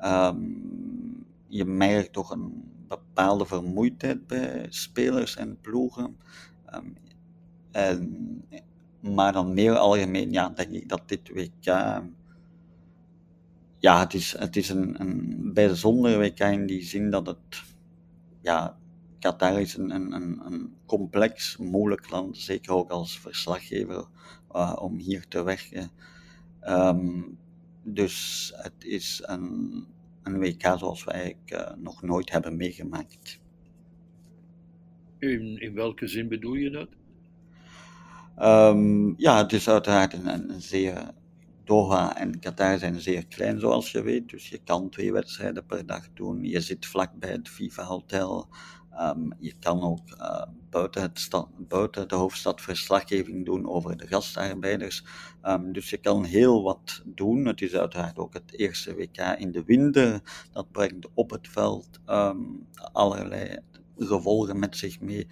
Um, 0.04 1.26
je 1.46 1.64
merkt 1.64 2.12
toch 2.12 2.30
een 2.30 2.72
bepaalde 2.88 3.46
vermoeidheid 3.46 4.26
bij 4.26 4.66
spelers 4.68 5.36
en 5.36 5.58
ploegen. 5.60 6.16
En, 7.70 8.44
maar 9.00 9.32
dan 9.32 9.54
meer 9.54 9.76
algemeen, 9.76 10.32
ja, 10.32 10.48
denk 10.48 10.70
ik 10.70 10.88
dat 10.88 11.02
dit 11.06 11.28
WK 11.28 12.00
ja, 13.78 13.98
het 14.00 14.14
is, 14.14 14.38
het 14.38 14.56
is 14.56 14.68
een, 14.68 15.00
een 15.00 15.50
bijzonder 15.54 16.18
WK 16.18 16.40
in 16.40 16.66
die 16.66 16.82
zin 16.82 17.10
dat 17.10 17.26
het, 17.26 17.62
ja, 18.40 18.77
Qatar 19.18 19.60
is 19.60 19.76
een, 19.76 19.90
een, 19.90 20.40
een 20.46 20.74
complex, 20.86 21.56
moeilijk 21.56 22.10
land, 22.10 22.38
zeker 22.38 22.72
ook 22.72 22.90
als 22.90 23.18
verslaggever, 23.18 24.06
uh, 24.52 24.76
om 24.78 24.96
hier 24.96 25.28
te 25.28 25.42
werken. 25.42 25.90
Um, 26.62 27.38
dus 27.82 28.52
het 28.56 28.84
is 28.84 29.22
een, 29.26 29.86
een 30.22 30.38
WK 30.38 30.62
zoals 30.78 31.04
wij 31.04 31.14
eigenlijk 31.14 31.52
uh, 31.52 31.82
nog 31.82 32.02
nooit 32.02 32.30
hebben 32.30 32.56
meegemaakt. 32.56 33.40
In, 35.18 35.60
in 35.60 35.74
welke 35.74 36.06
zin 36.06 36.28
bedoel 36.28 36.54
je 36.54 36.70
dat? 36.70 36.88
Um, 38.40 39.14
ja, 39.16 39.36
het 39.36 39.52
is 39.52 39.68
uiteraard 39.68 40.12
een, 40.12 40.50
een 40.50 40.60
zeer 40.60 41.10
Doha 41.64 42.16
en 42.16 42.38
Qatar 42.38 42.78
zijn 42.78 43.00
zeer 43.00 43.26
klein, 43.26 43.60
zoals 43.60 43.92
je 43.92 44.02
weet. 44.02 44.28
Dus 44.28 44.48
je 44.48 44.58
kan 44.64 44.88
twee 44.88 45.12
wedstrijden 45.12 45.66
per 45.66 45.86
dag 45.86 46.12
doen. 46.14 46.44
Je 46.44 46.60
zit 46.60 46.86
vlakbij 46.86 47.30
het 47.30 47.48
FIFA 47.48 47.82
Ehm, 48.98 49.30
je 49.38 49.54
kan 49.58 49.82
ook 49.82 50.00
uh, 50.20 50.42
buiten, 50.70 51.02
het 51.02 51.30
de 52.08 52.14
hoofdstad 52.14 52.60
verslaggeving 52.60 53.44
doen 53.44 53.68
over 53.68 53.96
de 53.96 54.06
gastarbeiders. 54.06 55.04
Um, 55.42 55.72
dus 55.72 55.90
je 55.90 55.96
kan 55.96 56.24
heel 56.24 56.62
wat 56.62 57.02
doen. 57.04 57.46
Het 57.46 57.60
is 57.60 57.74
uiteraard 57.74 58.18
ook 58.18 58.32
het 58.32 58.52
eerste 58.52 58.94
WK 58.94 59.18
in 59.18 59.52
de 59.52 59.64
winter. 59.64 60.20
Dat 60.52 60.70
brengt 60.70 61.08
op 61.14 61.30
het 61.30 61.48
veld 61.48 61.88
um, 62.06 62.66
allerlei 62.92 63.58
gevolgen 63.96 64.58
met 64.58 64.76
zich 64.76 65.00
mee. 65.00 65.26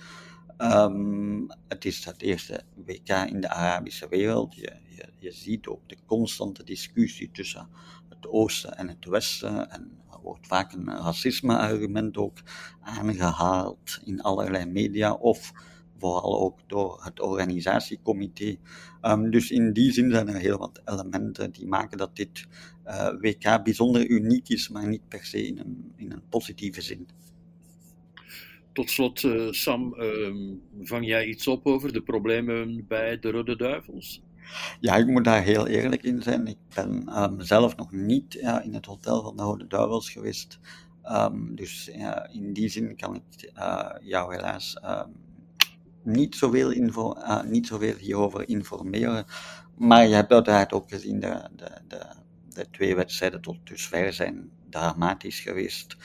Het 1.69 1.85
is 1.85 2.05
het 2.05 2.23
eerste 2.23 2.63
WK 2.75 3.09
in 3.09 3.41
de 3.41 3.49
Arabische 3.49 4.09
wereld. 4.09 4.55
Je, 4.55 4.73
je, 4.89 5.09
je 5.19 5.33
ziet 5.33 5.67
ook 5.67 5.89
de 5.89 5.97
constante 6.07 6.65
discussie 6.65 7.31
tussen 7.31 7.69
het 8.09 8.29
oosten 8.29 8.77
en 8.77 8.89
het 8.89 9.05
westen. 9.05 9.71
En 9.71 10.01
wordt 10.27 10.47
vaak 10.47 10.73
een 10.73 10.91
racisme-argument 10.91 12.17
ook 12.17 12.39
aangehaald 12.81 14.01
in 14.05 14.21
allerlei 14.21 14.65
media 14.65 15.13
of 15.13 15.53
vooral 15.99 16.41
ook 16.41 16.59
door 16.67 17.01
het 17.05 17.21
organisatiecomité. 17.21 18.57
Um, 19.03 19.31
dus 19.31 19.51
in 19.51 19.73
die 19.73 19.93
zin 19.93 20.11
zijn 20.11 20.29
er 20.29 20.41
heel 20.41 20.59
wat 20.59 20.83
elementen 20.85 21.53
die 21.53 21.67
maken 21.67 21.99
dat 21.99 22.17
dit 22.17 22.47
uh, 22.87 23.09
WK 23.21 23.63
bijzonder 23.63 24.09
uniek 24.09 24.49
is, 24.49 24.69
maar 24.69 24.89
niet 24.89 25.09
per 25.09 25.25
se 25.25 25.47
in 25.47 25.59
een, 25.59 26.23
positieve 26.29 26.81
zin. 26.81 27.09
Tot 28.73 28.91
slot, 28.91 29.23
uh, 29.23 29.51
Sam, 29.51 29.95
uh, 29.99 30.35
vang 30.83 31.07
jij 31.07 31.27
iets 31.27 31.47
op 31.47 31.67
over 31.67 31.93
de 31.93 32.03
problemen 32.03 32.87
bij 32.87 33.19
de 33.19 33.31
Rode 33.31 33.57
Duivels? 33.57 34.23
Ja, 34.81 34.97
ik 34.97 35.07
moet 35.07 35.25
daar 35.25 35.43
heel 35.43 35.67
eerlijk 35.67 36.03
in 36.03 36.23
zijn. 36.23 36.47
Ik 36.47 36.59
ben 36.75 37.23
um, 37.23 37.41
zelf 37.41 37.77
nog 37.77 37.93
niet 37.93 38.33
ja, 38.33 38.63
in 38.63 38.75
het 38.75 38.87
hotel 38.87 39.23
van 39.23 39.37
de 39.37 39.43
Rode 39.43 39.67
Duivels 39.67 40.11
geweest. 40.11 40.59
Um, 41.05 41.55
dus 41.55 41.89
in 42.33 42.53
die 42.53 42.69
zin 42.69 42.97
kan 42.97 43.15
ik 43.15 43.53
uh, 43.57 43.91
jou 44.01 44.35
helaas 44.35 44.77
um, 44.85 45.15
niet, 46.03 46.37
zoveel 46.37 46.71
info, 46.71 47.17
uh, 47.17 47.43
niet 47.43 47.67
zoveel 47.67 47.95
hierover 47.95 48.49
informeren. 48.49 49.25
Maar 49.75 50.07
je 50.07 50.15
hebt 50.15 50.33
uiteraard 50.33 50.73
ook 50.73 50.89
gezien, 50.89 51.21
de, 51.21 51.49
de, 51.57 51.71
de, 51.89 52.07
de 52.49 52.67
twee 52.71 52.97
wedstrijden 52.97 53.41
tot 53.41 53.57
dusver 53.65 54.13
zijn 54.13 54.51
dramatisch 54.71 55.41
geweest. 55.41 55.97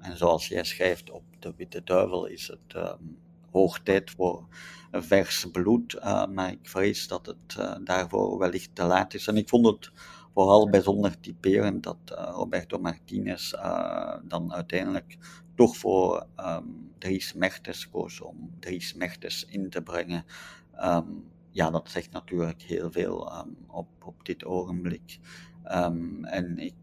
En 0.00 0.16
zoals 0.16 0.48
jij 0.48 0.64
schrijft 0.64 1.10
op 1.10 1.24
de 1.38 1.52
Witte 1.56 1.82
Duivel 1.84 2.26
is 2.26 2.46
het 2.48 2.96
hoog 3.52 3.80
tijd 3.80 4.10
voor 4.10 4.46
vers 4.92 5.46
bloed. 5.52 5.94
Uh, 5.94 6.26
maar 6.26 6.50
ik 6.50 6.68
vrees 6.68 7.08
dat 7.08 7.26
het 7.26 7.56
uh, 7.58 7.74
daarvoor 7.84 8.38
wellicht 8.38 8.74
te 8.74 8.84
laat 8.84 9.14
is. 9.14 9.26
En 9.26 9.36
ik 9.36 9.48
vond 9.48 9.66
het 9.66 9.90
vooral 10.34 10.70
bijzonder 10.70 11.20
typerend 11.20 11.82
dat 11.82 11.98
uh, 12.12 12.28
Roberto 12.32 12.78
Martinez 12.78 13.50
dan 14.24 14.52
uiteindelijk 14.52 15.16
toch 15.54 15.76
voor 15.76 16.26
um, 16.36 16.90
Dries 16.98 17.34
koos 17.90 18.20
om 18.20 18.50
Dries 18.58 18.94
Mertens 18.94 19.44
in 19.44 19.70
te 19.70 19.82
brengen. 19.82 20.24
Um, 20.84 21.30
ja, 21.50 21.70
dat 21.70 21.90
zegt 21.90 22.10
natuurlijk 22.10 22.62
heel 22.62 22.90
veel 22.90 23.38
um, 23.38 23.56
op, 23.66 23.88
op 24.04 24.24
dit 24.24 24.44
ogenblik. 24.44 25.18
en 26.22 26.58
ik, 26.58 26.74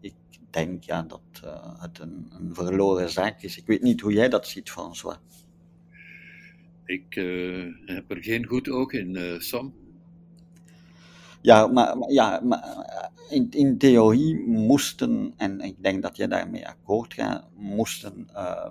ik 0.00 0.14
denk 0.50 0.84
ja, 0.84 1.02
dat 1.02 1.20
het 1.78 1.98
een, 1.98 2.26
een, 2.30 2.54
verloren 2.54 3.10
zaak 3.10 3.42
is. 3.42 3.56
Ik 3.56 3.66
weet 3.66 3.82
niet 3.82 4.00
hoe 4.00 4.12
jij 4.12 4.28
dat 4.28 4.46
ziet, 4.46 4.70
François. 4.70 5.18
Ik 6.88 7.16
uh, 7.16 7.74
heb 7.86 8.10
er 8.10 8.22
geen 8.22 8.46
goed 8.46 8.68
oog 8.68 8.92
in, 8.92 9.14
uh, 9.14 9.38
Sam. 9.38 9.74
Ja, 11.40 11.66
maar, 11.66 12.10
ja, 12.10 12.40
maar 12.40 13.10
in, 13.30 13.50
in 13.50 13.78
theorie 13.78 14.46
moesten, 14.46 15.34
en 15.36 15.60
ik 15.60 15.82
denk 15.82 16.02
dat 16.02 16.16
je 16.16 16.28
daarmee 16.28 16.68
akkoord 16.68 17.14
gaat, 17.14 17.48
moesten 17.56 18.28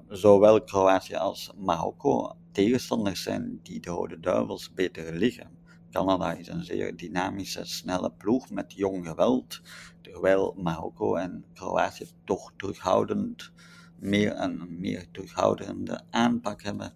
zowel 0.09 0.63
Kroatië 0.63 1.15
als 1.15 1.51
Marokko 1.57 2.35
tegenstanders 2.51 3.23
zijn 3.23 3.59
die 3.63 3.79
de 3.79 3.89
Rode 3.89 4.19
Duivels 4.19 4.73
beter 4.73 5.13
liggen. 5.13 5.49
Canada 5.91 6.33
is 6.33 6.47
een 6.47 6.63
zeer 6.63 6.95
dynamische, 6.95 7.65
snelle 7.65 8.11
ploeg 8.11 8.49
met 8.49 8.73
jong 8.73 9.07
geweld, 9.07 9.61
terwijl 10.01 10.55
Marokko 10.57 11.15
en 11.15 11.45
Kroatië 11.53 12.05
toch 12.23 12.53
terughoudend, 12.55 13.51
meer 13.99 14.39
een 14.39 14.79
meer 14.79 15.05
terughoudende 15.11 16.01
aanpak 16.09 16.63
hebben 16.63 16.93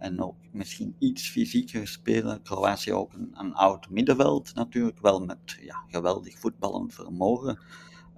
en 0.00 0.22
ook 0.22 0.36
misschien 0.52 0.94
iets 0.98 1.28
fysieker 1.28 1.88
spelen. 1.88 2.42
Kroatië 2.42 2.92
ook 2.92 3.12
een, 3.32 3.54
oud 3.54 3.90
middenveld 3.90 4.54
natuurlijk, 4.54 5.00
wel 5.00 5.20
met 5.24 5.58
ja, 5.60 5.84
geweldig 5.88 6.38
voetballend 6.38 6.94
vermogen. 6.94 7.58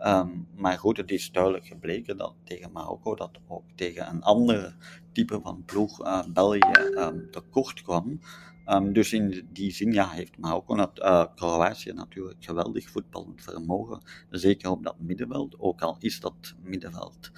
Um, 0.06 0.48
maar 0.56 0.78
goed, 0.78 0.96
het 0.96 1.10
is 1.10 1.32
duidelijk 1.32 1.66
gebleken 1.66 2.16
dat 2.16 2.34
tegen 2.44 2.72
Marokko, 2.72 3.14
dat 3.14 3.38
ook 3.48 3.64
tegen 3.74 4.08
een 4.08 4.22
ander 4.22 4.76
type 5.12 5.40
van 5.42 5.62
ploeg, 5.64 6.04
uh, 6.06 6.22
België, 6.32 6.92
um, 6.96 7.30
tekort 7.30 7.82
kwam. 7.82 8.20
Um, 8.66 8.92
dus 8.92 9.12
in 9.12 9.48
die 9.52 9.70
zin 9.70 9.92
ja, 9.92 10.08
heeft 10.08 10.38
Marokko, 10.38 10.76
uh, 10.76 11.24
Kroatië 11.34 11.92
natuurlijk 11.92 12.44
geweldig 12.44 12.90
voetballend 12.90 13.42
vermogen. 13.42 14.00
Zeker 14.30 14.70
op 14.70 14.84
dat 14.84 14.96
middenveld, 14.98 15.58
ook 15.58 15.82
al 15.82 15.96
is 15.98 16.20
dat 16.20 16.54
middenveld 16.62 17.30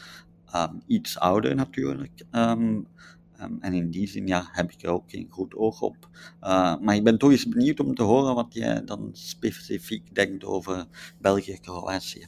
iets 0.87 1.19
ouder 1.19 1.55
natuurlijk. 1.55 2.25
Um, 3.41 3.59
en 3.61 3.73
in 3.73 3.91
die 3.91 4.07
zin 4.07 4.27
ja, 4.27 4.49
heb 4.53 4.73
ik 4.73 4.83
er 4.83 4.91
ook 4.91 5.11
geen 5.11 5.27
goed 5.31 5.55
oog 5.55 5.83
op. 5.83 6.09
Uh, 6.43 6.79
maar 6.81 6.95
ik 6.95 7.05
ben 7.05 7.19
toch 7.19 7.31
eens 7.31 7.49
benieuwd 7.49 7.81
om 7.81 7.95
te 7.95 8.03
horen 8.03 8.35
wat 8.35 8.55
jij 8.55 8.85
dan 8.85 9.11
specifiek 9.13 10.15
denkt 10.15 10.45
over 10.45 10.87
België-Kroatië. 11.21 12.27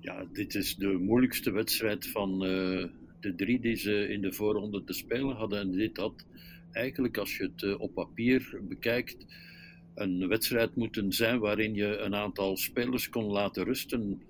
Ja, 0.00 0.24
dit 0.32 0.54
is 0.54 0.76
de 0.76 0.88
moeilijkste 0.88 1.50
wedstrijd 1.50 2.06
van 2.06 2.32
uh, 2.32 2.86
de 3.20 3.34
drie 3.36 3.60
die 3.60 3.76
ze 3.76 4.08
in 4.08 4.20
de 4.20 4.32
voorronde 4.32 4.84
te 4.84 4.92
spelen 4.92 5.36
hadden. 5.36 5.60
En 5.60 5.70
dit 5.70 5.96
had 5.96 6.26
eigenlijk, 6.72 7.16
als 7.16 7.36
je 7.36 7.42
het 7.42 7.62
uh, 7.62 7.80
op 7.80 7.94
papier 7.94 8.60
bekijkt, 8.68 9.26
een 9.94 10.28
wedstrijd 10.28 10.76
moeten 10.76 11.12
zijn 11.12 11.38
waarin 11.38 11.74
je 11.74 11.96
een 11.98 12.14
aantal 12.14 12.56
spelers 12.56 13.08
kon 13.08 13.24
laten 13.24 13.64
rusten. 13.64 14.22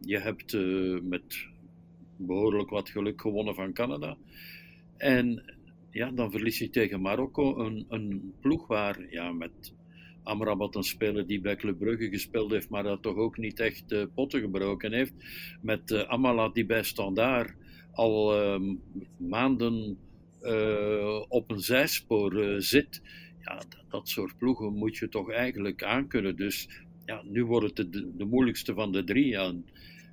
Je 0.00 0.18
hebt 0.18 0.52
met 1.02 1.46
behoorlijk 2.26 2.70
wat 2.70 2.88
geluk 2.88 3.20
gewonnen 3.20 3.54
van 3.54 3.72
Canada. 3.72 4.16
En 4.96 5.42
ja, 5.90 6.10
dan 6.10 6.30
verlies 6.30 6.58
je 6.58 6.70
tegen 6.70 7.00
Marokko, 7.00 7.58
een, 7.58 7.86
een 7.88 8.34
ploeg 8.40 8.66
waar 8.66 9.06
ja, 9.10 9.32
met 9.32 9.74
Amrabat 10.22 10.74
een 10.74 10.82
speler 10.82 11.26
die 11.26 11.40
bij 11.40 11.56
Club 11.56 11.78
Brugge 11.78 12.08
gespeeld 12.08 12.50
heeft, 12.50 12.68
maar 12.68 12.82
dat 12.82 13.02
toch 13.02 13.16
ook 13.16 13.38
niet 13.38 13.60
echt 13.60 14.08
potten 14.14 14.40
gebroken 14.40 14.92
heeft. 14.92 15.12
Met 15.60 15.90
uh, 15.90 16.00
Amala 16.00 16.48
die 16.48 16.66
bij 16.66 16.82
Standaard 16.82 17.54
al 17.92 18.42
uh, 18.42 18.74
maanden 19.16 19.98
uh, 20.42 21.24
op 21.28 21.50
een 21.50 21.60
zijspoor 21.60 22.62
zit. 22.62 23.02
Ja, 23.40 23.54
dat, 23.54 23.84
dat, 23.88 24.08
soort 24.08 24.38
ploegen 24.38 24.72
moet 24.72 24.96
je 24.96 25.08
toch 25.08 25.30
eigenlijk 25.30 25.82
aankunnen. 25.82 26.36
Dus 26.36 26.68
ja, 27.04 27.22
nu 27.24 27.44
wordt 27.44 27.78
het 27.78 27.92
de, 27.92 28.16
de 28.16 28.24
moeilijkste 28.24 28.74
van 28.74 28.92
de 28.92 29.04
drie. 29.04 29.38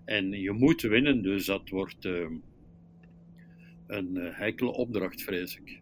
En 0.10 0.32
je 0.32 0.52
moet 0.52 0.82
winnen, 0.82 1.22
dus 1.22 1.46
dat 1.46 1.70
wordt 1.70 2.06
een 3.88 4.16
heikele 4.16 4.72
opdracht, 4.72 5.22
vrees 5.22 5.56
ik. 5.56 5.80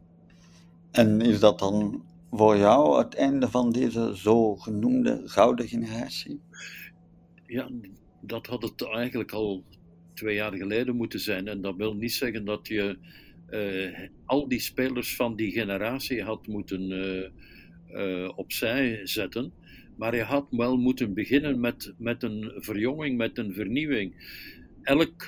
En 0.91 1.21
is 1.21 1.39
dat 1.39 1.59
dan 1.59 2.03
voor 2.31 2.57
jou 2.57 2.97
het 2.97 3.15
einde 3.15 3.49
van 3.49 3.71
deze 3.71 4.15
zogenoemde 4.15 5.21
gouden 5.25 5.67
generatie? 5.67 6.39
Ja, 7.45 7.69
dat 8.21 8.47
had 8.47 8.61
het 8.61 8.87
eigenlijk 8.87 9.31
al 9.31 9.63
twee 10.13 10.35
jaar 10.35 10.53
geleden 10.53 10.95
moeten 10.95 11.19
zijn. 11.19 11.47
En 11.47 11.61
dat 11.61 11.75
wil 11.75 11.93
niet 11.95 12.13
zeggen 12.13 12.45
dat 12.45 12.67
je 12.67 12.97
uh, 13.49 13.99
al 14.25 14.47
die 14.47 14.59
spelers 14.59 15.15
van 15.15 15.35
die 15.35 15.51
generatie 15.51 16.23
had 16.23 16.47
moeten 16.47 16.91
uh, 16.91 17.29
uh, 17.91 18.31
opzij 18.35 18.99
zetten. 19.03 19.53
Maar 19.97 20.15
je 20.15 20.23
had 20.23 20.47
wel 20.49 20.77
moeten 20.77 21.13
beginnen 21.13 21.59
met, 21.59 21.93
met 21.97 22.23
een 22.23 22.51
verjonging, 22.55 23.17
met 23.17 23.37
een 23.37 23.53
vernieuwing. 23.53 24.13
Elk, 24.83 25.23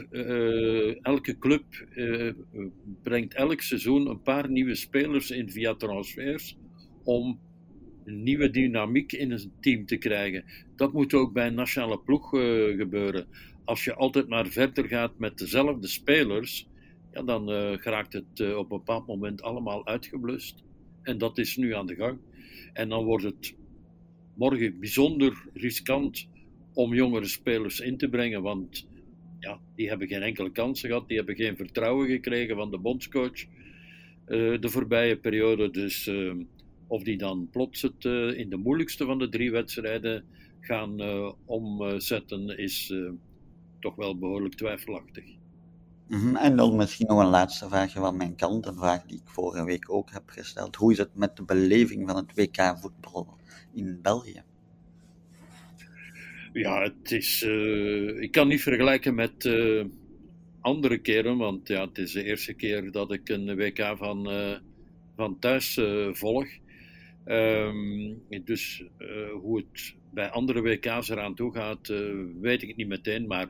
elke 1.02 1.38
club 1.40 1.64
brengt 3.04 3.34
elk 3.34 3.62
seizoen 3.62 4.10
een 4.10 4.22
paar 4.22 4.50
nieuwe 4.50 4.76
spelers 4.76 5.32
in 5.32 5.52
via 5.52 5.76
transfers 5.76 6.58
om 7.04 7.40
een 8.06 8.24
nieuwe 8.24 8.50
dynamiek 8.50 9.12
in 9.12 9.32
een 9.32 9.52
team 9.60 9.86
te 9.86 9.98
krijgen. 9.98 10.44
Dat 10.76 10.94
moet 10.94 11.14
ook 11.14 11.34
bij 11.34 11.48
een 11.48 11.54
nationale 11.54 12.00
ploeg 12.00 12.34
uh, 12.34 12.78
gebeuren. 12.78 13.28
Als 13.66 13.84
je 13.84 13.96
altijd 13.96 14.28
maar 14.28 14.48
verder 14.48 14.88
gaat 14.88 15.18
met 15.18 15.38
dezelfde 15.38 15.88
spelers, 15.88 16.68
ja, 17.12 17.24
dan 17.24 17.50
geraakt 17.80 18.14
het 18.14 18.56
op 18.56 18.72
een 18.72 18.78
bepaald 18.78 19.08
moment 19.08 19.42
allemaal 19.42 19.88
uitgeblust. 19.88 20.64
En 21.04 21.18
dat 21.18 21.38
is 21.38 21.58
nu 21.58 21.74
aan 21.76 21.88
de 21.88 21.96
gang. 21.96 22.20
En 22.74 22.90
dan 22.90 23.06
wordt 23.06 23.24
het 23.24 23.56
morgen 24.40 24.80
bijzonder 24.80 25.46
riskant 25.54 26.28
om 26.74 26.94
jongere 26.94 27.28
spelers 27.28 27.80
in 27.80 27.98
te 27.98 28.10
brengen, 28.10 28.42
want 28.42 28.88
ja, 29.40 29.60
die 29.76 29.90
hebben 29.90 30.08
geen 30.08 30.22
enkele 30.22 30.52
kansen 30.52 30.90
gehad, 30.90 31.08
die 31.08 31.18
hebben 31.18 31.36
geen 31.36 31.56
vertrouwen 31.56 32.08
gekregen 32.08 32.56
van 32.56 32.72
de 32.72 32.78
bondscoach 32.78 33.44
uh, 33.44 34.60
de 34.60 34.70
voorbije 34.70 35.18
periode. 35.18 35.72
Dus 35.72 36.12
of 36.88 37.04
die 37.04 37.18
dan 37.18 37.50
plots 37.52 37.82
het 37.82 38.06
in 38.36 38.50
de 38.50 38.58
moeilijkste 38.58 39.06
van 39.06 39.20
de 39.20 39.30
drie 39.30 39.52
wedstrijden 39.52 40.24
gaan 40.62 41.02
omzetten, 41.46 42.58
is 42.58 42.94
toch 43.80 43.96
wel 43.96 44.18
behoorlijk 44.18 44.56
twijfelachtig. 44.56 45.39
Mhm, 46.10 46.36
En 46.36 46.56
dan 46.56 46.76
misschien 46.76 47.08
nog 47.08 47.20
een 47.20 47.30
laatste 47.30 47.68
vraagje 47.70 48.00
van 48.00 48.18
mijn 48.18 48.36
kant, 48.36 48.66
een 48.68 48.76
vraag 48.76 49.06
die 49.06 49.18
ik 49.22 49.30
vorige 49.30 49.66
week 49.66 49.92
ook 49.92 50.12
heb 50.12 50.30
gesteld. 50.30 50.76
Hoe 50.76 50.92
is 50.92 50.98
het 50.98 51.16
met 51.16 51.36
de 51.38 51.44
beleving 51.44 52.08
van 52.10 52.16
het 52.18 52.36
WK 52.36 52.76
voetbal 52.82 53.40
in 53.74 54.02
België? 54.02 54.44
Ja, 56.54 56.82
het 56.84 57.12
is. 57.12 57.44
eh, 57.44 58.22
ik 58.22 58.32
kan 58.32 58.48
niet 58.48 58.62
vergelijken 58.62 59.16
met 59.16 59.46
eh, 59.46 59.86
andere 60.62 60.98
keren, 61.00 61.38
want 61.38 61.68
ja, 61.68 61.86
het 61.88 61.98
is 61.98 62.12
de 62.12 62.24
eerste 62.24 62.54
keer 62.54 62.92
dat 62.92 63.12
ik 63.12 63.30
een 63.30 63.56
WK 63.56 63.94
van, 63.98 64.30
eh, 64.32 64.58
van 65.16 65.40
thuis 65.40 65.80
volg. 66.12 66.48
Ehm, 67.26 68.14
dus 68.44 68.84
hoe 69.42 69.58
het 69.58 69.96
bij 70.14 70.30
andere 70.30 70.62
WK's 70.62 71.10
eraan 71.10 71.36
toe 71.36 71.54
gaat, 71.54 71.88
weet 72.42 72.62
ik 72.64 72.76
niet 72.76 72.88
meteen. 72.88 73.28
Maar 73.28 73.50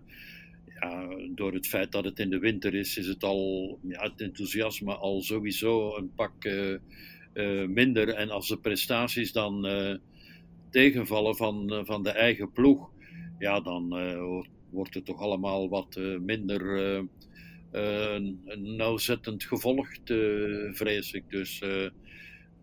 ja, 0.80 1.08
door 1.36 1.54
het 1.54 1.68
feit 1.68 1.92
dat 1.92 2.04
het 2.04 2.20
in 2.20 2.30
de 2.30 2.40
winter 2.40 2.74
is, 2.74 2.98
is 2.98 3.08
het 3.08 3.24
al 3.24 3.80
ja, 3.84 4.04
het 4.04 4.22
enthousiasme 4.22 4.96
al 4.96 5.22
sowieso 5.22 5.96
een 5.98 6.14
pak 6.16 6.44
eh, 6.44 6.74
eh, 7.34 7.68
minder. 7.68 8.10
En 8.10 8.30
als 8.30 8.48
de 8.48 8.60
prestaties 8.60 9.32
dan 9.32 9.66
eh, 9.66 9.96
tegenvallen 10.70 11.36
van, 11.36 11.84
van 11.86 12.04
de 12.04 12.10
eigen 12.10 12.52
ploeg, 12.52 12.90
ja, 13.40 13.62
dan 13.62 13.90
wordt- 14.70 14.94
het 14.94 15.06
toch 15.06 15.20
allemaal 15.22 15.70
wat 15.70 16.00
minder 16.22 17.04
nauwzettend 18.58 19.44
gevolgd, 19.44 20.02
vrees 20.72 21.12
ik. 21.12 21.24
Dus 21.30 21.62
eh, 21.62 21.90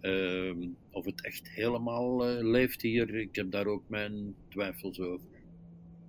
ehm, 0.01 0.69
of 0.91 1.05
het 1.05 1.25
echt 1.25 1.51
helemaal 1.51 2.25
leeft 2.43 2.83
hier, 2.83 3.15
ik 3.15 3.37
heb 3.37 3.51
daar 3.51 3.67
ook 3.67 3.89
mijn 3.89 4.35
twijfels 4.49 5.01
over. 5.01 5.29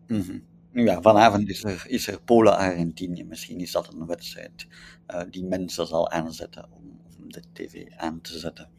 Mhm. 0.07 0.39
Ja, 0.71 1.01
vanavond 1.01 1.49
is 1.49 1.63
er, 1.63 1.85
is 1.87 2.07
er 2.07 2.21
Polen-Argentinië. 2.21 3.23
Misschien 3.23 3.59
is 3.59 3.71
dat 3.71 3.93
een 3.93 4.05
wedstrijd 4.05 4.67
eh, 5.05 5.21
die 5.29 5.43
mensen 5.43 5.87
zal 5.87 6.11
aanzetten 6.11 6.67
om, 6.71 7.01
om 7.19 7.31
de 7.31 7.41
tv 7.53 7.85
aan 7.95 8.21
te 8.21 8.37
zetten. 8.37 8.69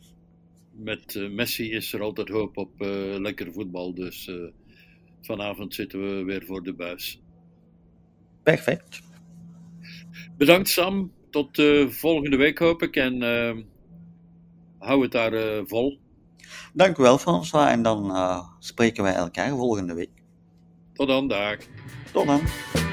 Met 0.72 1.14
eh, 1.14 1.30
Messi 1.30 1.72
is 1.72 1.92
er 1.92 2.02
altijd 2.02 2.28
hoop 2.28 2.56
op 2.56 2.80
eh, 2.80 3.18
lekker 3.18 3.52
voetbal, 3.52 3.94
dus 3.94 4.30
vanavond 5.20 5.74
zitten 5.74 6.00
we 6.00 6.24
weer 6.24 6.44
voor 6.44 6.62
de 6.62 6.74
buis. 6.74 7.22
Perfect. 8.42 9.00
Bedankt 10.36 10.68
Sam, 10.68 11.12
tot 11.30 11.62
volgende 11.88 12.36
week 12.36 12.58
hoop 12.58 12.82
ik 12.82 12.96
en 12.96 13.20
hou 14.78 15.02
het 15.02 15.12
daar 15.12 15.66
vol. 15.66 15.98
Dank 16.72 16.98
u 16.98 17.02
wel, 17.02 17.18
François. 17.18 17.70
En 17.70 17.82
dan 17.82 18.12
spreken 18.58 19.02
wij 19.02 19.14
elkaar 19.14 19.48
volgende 19.48 19.94
week. 19.94 20.17
Tot 20.98 21.08
dan, 21.08 21.28
dag. 21.28 21.58
Tot 22.12 22.26
dan. 22.26 22.87